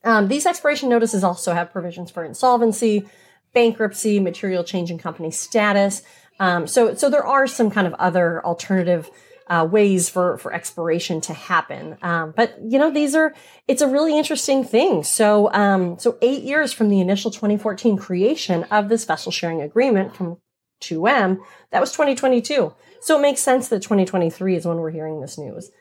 Um, 0.04 0.28
these 0.28 0.46
expiration 0.46 0.88
notices 0.90 1.24
also 1.24 1.54
have 1.54 1.72
provisions 1.72 2.12
for 2.12 2.24
insolvency, 2.24 3.08
bankruptcy, 3.54 4.20
material 4.20 4.63
change 4.63 4.92
in 4.92 5.00
company 5.00 5.32
status. 5.32 6.04
Um, 6.40 6.68
so, 6.68 6.94
so 6.94 7.10
there 7.10 7.26
are 7.26 7.48
some 7.48 7.72
kind 7.72 7.88
of 7.88 7.96
other 7.96 8.46
alternative 8.46 9.10
uh, 9.49 9.67
ways 9.69 10.10
for 10.10 10.38
for 10.38 10.53
expiration 10.53 11.21
to 11.21 11.33
happen. 11.33 11.97
Um, 12.01 12.33
but 12.36 12.57
you 12.62 12.79
know, 12.79 12.91
these 12.91 13.15
are 13.15 13.33
it's 13.67 13.81
a 13.81 13.88
really 13.88 14.17
interesting 14.17 14.63
thing. 14.63 15.03
So, 15.03 15.51
um, 15.53 15.97
so 15.99 16.17
eight 16.21 16.43
years 16.43 16.73
from 16.73 16.89
the 16.89 16.99
initial 16.99 17.31
2014 17.31 17.97
creation 17.97 18.63
of 18.65 18.89
this 18.89 19.05
vessel 19.05 19.31
sharing 19.31 19.62
agreement 19.62 20.15
from 20.15 20.38
2M, 20.81 21.39
that 21.71 21.81
was 21.81 21.91
2022. 21.91 22.73
So 23.01 23.17
it 23.17 23.21
makes 23.21 23.41
sense 23.41 23.69
that 23.69 23.81
2023 23.81 24.55
is 24.55 24.65
when 24.65 24.77
we're 24.77 24.91
hearing 24.91 25.21
this 25.21 25.38
news. 25.38 25.71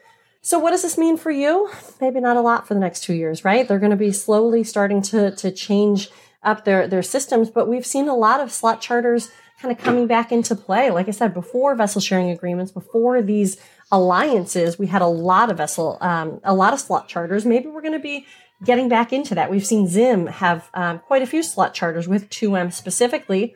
So 0.40 0.58
what 0.58 0.70
does 0.70 0.82
this 0.82 0.96
mean 0.96 1.16
for 1.16 1.30
you? 1.30 1.70
Maybe 2.00 2.20
not 2.20 2.36
a 2.36 2.40
lot 2.40 2.68
for 2.68 2.74
the 2.74 2.80
next 2.80 3.02
two 3.02 3.14
years, 3.14 3.44
right? 3.44 3.66
They're 3.66 3.80
going 3.80 3.90
to 3.90 3.96
be 3.96 4.12
slowly 4.12 4.62
starting 4.62 5.02
to 5.02 5.32
to 5.32 5.50
change 5.50 6.08
up 6.42 6.64
their 6.64 6.86
their 6.86 7.02
systems, 7.02 7.50
but 7.50 7.68
we've 7.68 7.84
seen 7.84 8.08
a 8.08 8.14
lot 8.14 8.40
of 8.40 8.52
slot 8.52 8.80
charters 8.80 9.30
kind 9.60 9.76
of 9.76 9.82
coming 9.82 10.06
back 10.06 10.32
into 10.32 10.54
play. 10.54 10.90
Like 10.90 11.08
I 11.08 11.12
said, 11.12 11.32
before 11.32 11.74
vessel 11.74 12.00
sharing 12.00 12.30
agreements, 12.30 12.72
before 12.72 13.22
these 13.22 13.56
alliances, 13.90 14.78
we 14.78 14.86
had 14.86 15.02
a 15.02 15.06
lot 15.06 15.50
of 15.50 15.56
vessel, 15.56 15.98
um, 16.00 16.40
a 16.44 16.54
lot 16.54 16.72
of 16.72 16.80
slot 16.80 17.08
charters. 17.08 17.46
Maybe 17.46 17.68
we're 17.68 17.82
going 17.82 17.92
to 17.92 17.98
be 17.98 18.26
getting 18.64 18.88
back 18.88 19.12
into 19.12 19.34
that. 19.34 19.50
We've 19.50 19.66
seen 19.66 19.86
Zim 19.88 20.26
have 20.26 20.70
um, 20.74 20.98
quite 20.98 21.22
a 21.22 21.26
few 21.26 21.42
slot 21.42 21.74
charters 21.74 22.08
with 22.08 22.28
2M 22.28 22.72
specifically. 22.72 23.54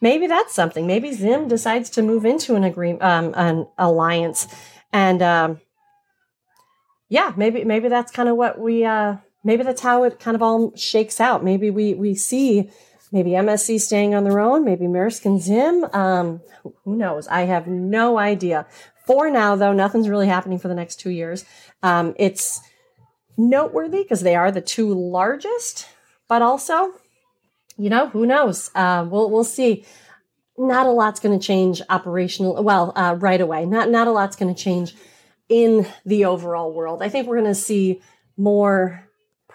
Maybe 0.00 0.26
that's 0.26 0.54
something. 0.54 0.86
Maybe 0.86 1.12
Zim 1.12 1.48
decides 1.48 1.90
to 1.90 2.02
move 2.02 2.24
into 2.24 2.54
an 2.54 2.64
agreement, 2.64 3.02
um, 3.02 3.34
an 3.36 3.66
alliance, 3.78 4.46
and 4.92 5.20
um, 5.22 5.60
yeah, 7.08 7.32
maybe 7.36 7.64
maybe 7.64 7.88
that's 7.88 8.12
kind 8.12 8.28
of 8.28 8.36
what 8.36 8.60
we. 8.60 8.84
Uh, 8.84 9.16
maybe 9.42 9.64
that's 9.64 9.80
how 9.80 10.04
it 10.04 10.20
kind 10.20 10.36
of 10.36 10.42
all 10.42 10.72
shakes 10.76 11.20
out. 11.20 11.42
Maybe 11.42 11.70
we 11.70 11.94
we 11.94 12.14
see 12.14 12.70
maybe 13.12 13.30
MSC 13.30 13.80
staying 13.80 14.14
on 14.14 14.24
their 14.24 14.40
own, 14.40 14.64
maybe 14.64 14.86
Maersk 14.86 15.24
and 15.24 15.40
Zim. 15.40 15.84
Um, 15.92 16.40
who 16.84 16.96
knows? 16.96 17.26
I 17.28 17.42
have 17.42 17.66
no 17.66 18.18
idea. 18.18 18.66
For 19.06 19.30
now, 19.30 19.56
though, 19.56 19.72
nothing's 19.72 20.08
really 20.08 20.26
happening 20.26 20.58
for 20.58 20.68
the 20.68 20.74
next 20.74 20.96
two 20.96 21.10
years. 21.10 21.44
Um, 21.82 22.14
it's 22.18 22.60
noteworthy 23.36 24.02
because 24.02 24.20
they 24.20 24.36
are 24.36 24.50
the 24.50 24.60
two 24.60 24.92
largest, 24.92 25.88
but 26.28 26.42
also, 26.42 26.92
you 27.78 27.88
know, 27.88 28.08
who 28.08 28.26
knows? 28.26 28.70
Uh, 28.74 29.06
we'll 29.08 29.30
we'll 29.30 29.44
see. 29.44 29.84
Not 30.58 30.86
a 30.86 30.90
lot's 30.90 31.20
going 31.20 31.38
to 31.38 31.46
change 31.46 31.80
operational. 31.88 32.62
Well, 32.62 32.92
uh, 32.96 33.16
right 33.18 33.40
away. 33.40 33.64
Not 33.64 33.90
not 33.90 34.08
a 34.08 34.12
lot's 34.12 34.36
going 34.36 34.54
to 34.54 34.60
change 34.60 34.94
in 35.48 35.86
the 36.04 36.26
overall 36.26 36.72
world. 36.72 37.02
I 37.02 37.08
think 37.08 37.26
we're 37.26 37.40
going 37.40 37.46
to 37.46 37.54
see 37.54 38.02
more 38.36 39.07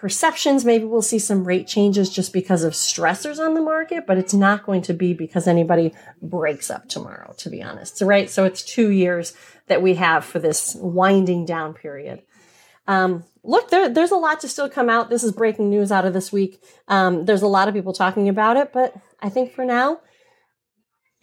perceptions. 0.04 0.66
Maybe 0.66 0.84
we'll 0.84 1.00
see 1.00 1.18
some 1.18 1.44
rate 1.44 1.66
changes 1.66 2.10
just 2.10 2.34
because 2.34 2.62
of 2.62 2.74
stressors 2.74 3.38
on 3.38 3.54
the 3.54 3.62
market, 3.62 4.06
but 4.06 4.18
it's 4.18 4.34
not 4.34 4.66
going 4.66 4.82
to 4.82 4.92
be 4.92 5.14
because 5.14 5.48
anybody 5.48 5.94
breaks 6.20 6.70
up 6.70 6.90
tomorrow, 6.90 7.32
to 7.38 7.48
be 7.48 7.62
honest. 7.62 8.02
Right. 8.02 8.28
So 8.28 8.44
it's 8.44 8.62
two 8.62 8.90
years 8.90 9.32
that 9.66 9.80
we 9.80 9.94
have 9.94 10.22
for 10.22 10.38
this 10.38 10.76
winding 10.78 11.46
down 11.46 11.72
period. 11.72 12.20
Um, 12.86 13.24
look, 13.42 13.70
there, 13.70 13.88
there's 13.88 14.10
a 14.10 14.16
lot 14.16 14.40
to 14.40 14.48
still 14.48 14.68
come 14.68 14.90
out. 14.90 15.08
This 15.08 15.24
is 15.24 15.32
breaking 15.32 15.70
news 15.70 15.90
out 15.90 16.04
of 16.04 16.12
this 16.12 16.30
week. 16.30 16.62
Um, 16.86 17.24
there's 17.24 17.40
a 17.40 17.46
lot 17.46 17.68
of 17.68 17.72
people 17.72 17.94
talking 17.94 18.28
about 18.28 18.58
it, 18.58 18.74
but 18.74 18.94
I 19.22 19.30
think 19.30 19.54
for 19.54 19.64
now, 19.64 20.00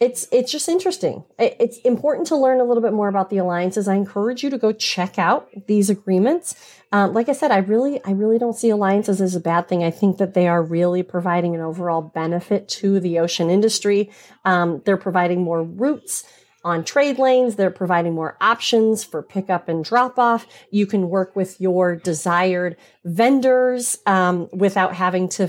it's 0.00 0.26
it's 0.32 0.50
just 0.50 0.68
interesting. 0.68 1.24
It's 1.38 1.78
important 1.78 2.26
to 2.28 2.36
learn 2.36 2.60
a 2.60 2.64
little 2.64 2.82
bit 2.82 2.92
more 2.92 3.08
about 3.08 3.30
the 3.30 3.38
alliances. 3.38 3.86
I 3.86 3.94
encourage 3.94 4.42
you 4.42 4.50
to 4.50 4.58
go 4.58 4.72
check 4.72 5.18
out 5.18 5.48
these 5.68 5.90
agreements. 5.90 6.56
Um, 6.90 7.14
like 7.14 7.28
I 7.28 7.32
said, 7.32 7.52
I 7.52 7.58
really 7.58 8.04
I 8.04 8.10
really 8.10 8.38
don't 8.38 8.56
see 8.56 8.70
alliances 8.70 9.20
as 9.20 9.36
a 9.36 9.40
bad 9.40 9.68
thing. 9.68 9.84
I 9.84 9.92
think 9.92 10.18
that 10.18 10.34
they 10.34 10.48
are 10.48 10.62
really 10.62 11.04
providing 11.04 11.54
an 11.54 11.60
overall 11.60 12.02
benefit 12.02 12.68
to 12.70 12.98
the 12.98 13.20
ocean 13.20 13.48
industry. 13.48 14.10
Um, 14.44 14.82
they're 14.84 14.96
providing 14.96 15.42
more 15.42 15.62
routes 15.62 16.24
on 16.64 16.84
trade 16.84 17.18
lanes. 17.18 17.56
They're 17.56 17.70
providing 17.70 18.14
more 18.14 18.36
options 18.40 19.04
for 19.04 19.22
pickup 19.22 19.68
and 19.68 19.84
drop 19.84 20.18
off. 20.18 20.46
You 20.70 20.86
can 20.86 21.08
work 21.08 21.34
with 21.36 21.60
your 21.60 21.96
desired 21.96 22.76
vendors 23.04 23.98
um, 24.06 24.48
without 24.52 24.94
having 24.94 25.28
to, 25.30 25.48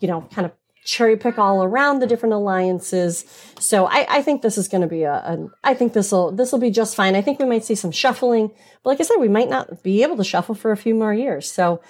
you 0.00 0.08
know, 0.08 0.22
kind 0.32 0.46
of 0.46 0.52
cherry 0.88 1.18
pick 1.18 1.38
all 1.38 1.62
around 1.62 1.98
the 1.98 2.06
different 2.06 2.32
alliances. 2.32 3.26
So 3.60 3.86
I, 3.86 4.06
I 4.08 4.22
think 4.22 4.40
this 4.40 4.56
is 4.56 4.68
going 4.68 4.80
to 4.80 4.88
be 4.88 5.02
a, 5.02 5.12
a. 5.12 5.48
I 5.62 5.74
think 5.74 5.92
this 5.92 6.10
will 6.10 6.32
this 6.32 6.50
will 6.50 6.58
be 6.58 6.70
just 6.70 6.96
fine. 6.96 7.14
I 7.14 7.20
think 7.20 7.38
we 7.38 7.44
might 7.44 7.64
see 7.64 7.74
some 7.74 7.92
shuffling, 7.92 8.48
but 8.82 8.90
like 8.90 9.00
I 9.00 9.04
said, 9.04 9.16
we 9.18 9.28
might 9.28 9.50
not 9.50 9.82
be 9.82 10.02
able 10.02 10.16
to 10.16 10.24
shuffle 10.24 10.54
for 10.54 10.72
a 10.72 10.76
few 10.76 10.94
more 10.94 11.12
years. 11.12 11.52
So 11.52 11.82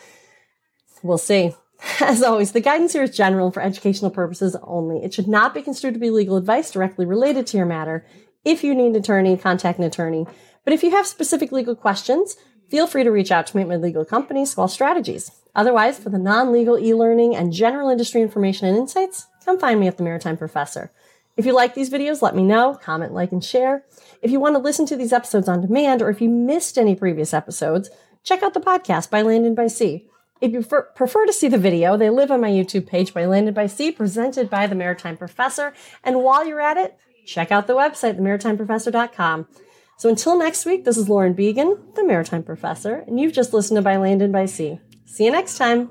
we'll 1.02 1.16
see. 1.16 1.54
As 2.00 2.24
always, 2.24 2.50
the 2.50 2.60
guidance 2.60 2.92
here 2.92 3.04
is 3.04 3.16
general 3.16 3.52
for 3.52 3.62
educational 3.62 4.10
purposes 4.10 4.56
only. 4.64 5.04
It 5.04 5.14
should 5.14 5.28
not 5.28 5.54
be 5.54 5.62
construed 5.62 5.94
to 5.94 6.00
be 6.00 6.10
legal 6.10 6.36
advice 6.36 6.72
directly 6.72 7.06
related 7.06 7.46
to 7.48 7.56
your 7.56 7.66
matter. 7.66 8.04
If 8.44 8.64
you 8.64 8.74
need 8.74 8.88
an 8.88 8.96
attorney, 8.96 9.36
contact 9.36 9.78
an 9.78 9.84
attorney. 9.84 10.26
But 10.64 10.72
if 10.72 10.82
you 10.82 10.90
have 10.90 11.06
specific 11.06 11.52
legal 11.52 11.76
questions, 11.76 12.36
feel 12.68 12.86
free 12.86 13.04
to 13.04 13.10
reach 13.10 13.30
out 13.30 13.46
to 13.48 13.56
me 13.56 13.62
at 13.62 13.68
my 13.68 13.76
legal 13.76 14.04
company, 14.04 14.44
Squall 14.44 14.68
Strategies. 14.68 15.30
Otherwise, 15.54 15.98
for 15.98 16.10
the 16.10 16.18
non-legal 16.18 16.78
e-learning 16.78 17.34
and 17.34 17.52
general 17.52 17.88
industry 17.88 18.22
information 18.22 18.68
and 18.68 18.76
insights, 18.76 19.26
come 19.44 19.58
find 19.58 19.80
me 19.80 19.88
at 19.88 19.96
the 19.96 20.02
Maritime 20.04 20.36
Professor. 20.36 20.92
If 21.36 21.46
you 21.46 21.52
like 21.54 21.74
these 21.74 21.90
videos, 21.90 22.20
let 22.20 22.34
me 22.34 22.42
know, 22.42 22.74
comment, 22.74 23.12
like, 23.12 23.32
and 23.32 23.44
share. 23.44 23.84
If 24.22 24.30
you 24.30 24.40
want 24.40 24.56
to 24.56 24.60
listen 24.60 24.86
to 24.86 24.96
these 24.96 25.12
episodes 25.12 25.48
on 25.48 25.60
demand, 25.60 26.02
or 26.02 26.10
if 26.10 26.20
you 26.20 26.28
missed 26.28 26.76
any 26.76 26.94
previous 26.94 27.32
episodes, 27.32 27.90
check 28.24 28.42
out 28.42 28.54
the 28.54 28.60
podcast 28.60 29.08
by 29.10 29.22
Land 29.22 29.46
and 29.46 29.54
by 29.54 29.68
Sea. 29.68 30.06
If 30.40 30.52
you 30.52 30.62
prefer 30.62 31.26
to 31.26 31.32
see 31.32 31.48
the 31.48 31.58
video, 31.58 31.96
they 31.96 32.10
live 32.10 32.30
on 32.30 32.40
my 32.40 32.50
YouTube 32.50 32.86
page 32.86 33.14
by 33.14 33.26
Land 33.26 33.48
and 33.48 33.54
by 33.54 33.66
Sea, 33.66 33.90
presented 33.90 34.50
by 34.50 34.66
the 34.66 34.74
Maritime 34.74 35.16
Professor. 35.16 35.72
And 36.04 36.22
while 36.22 36.46
you're 36.46 36.60
at 36.60 36.76
it, 36.76 36.96
check 37.26 37.50
out 37.50 37.66
the 37.66 37.74
website, 37.74 38.18
themaritimeprofessor.com. 38.18 39.46
So 39.98 40.08
until 40.08 40.38
next 40.38 40.64
week, 40.64 40.84
this 40.84 40.96
is 40.96 41.08
Lauren 41.08 41.34
Beagen, 41.34 41.76
the 41.96 42.04
Maritime 42.04 42.44
Professor, 42.44 43.02
and 43.08 43.18
you've 43.18 43.32
just 43.32 43.52
listened 43.52 43.78
to 43.78 43.82
By 43.82 43.96
Land 43.96 44.22
and 44.22 44.32
by 44.32 44.46
Sea. 44.46 44.78
See 45.06 45.24
you 45.24 45.32
next 45.32 45.58
time. 45.58 45.90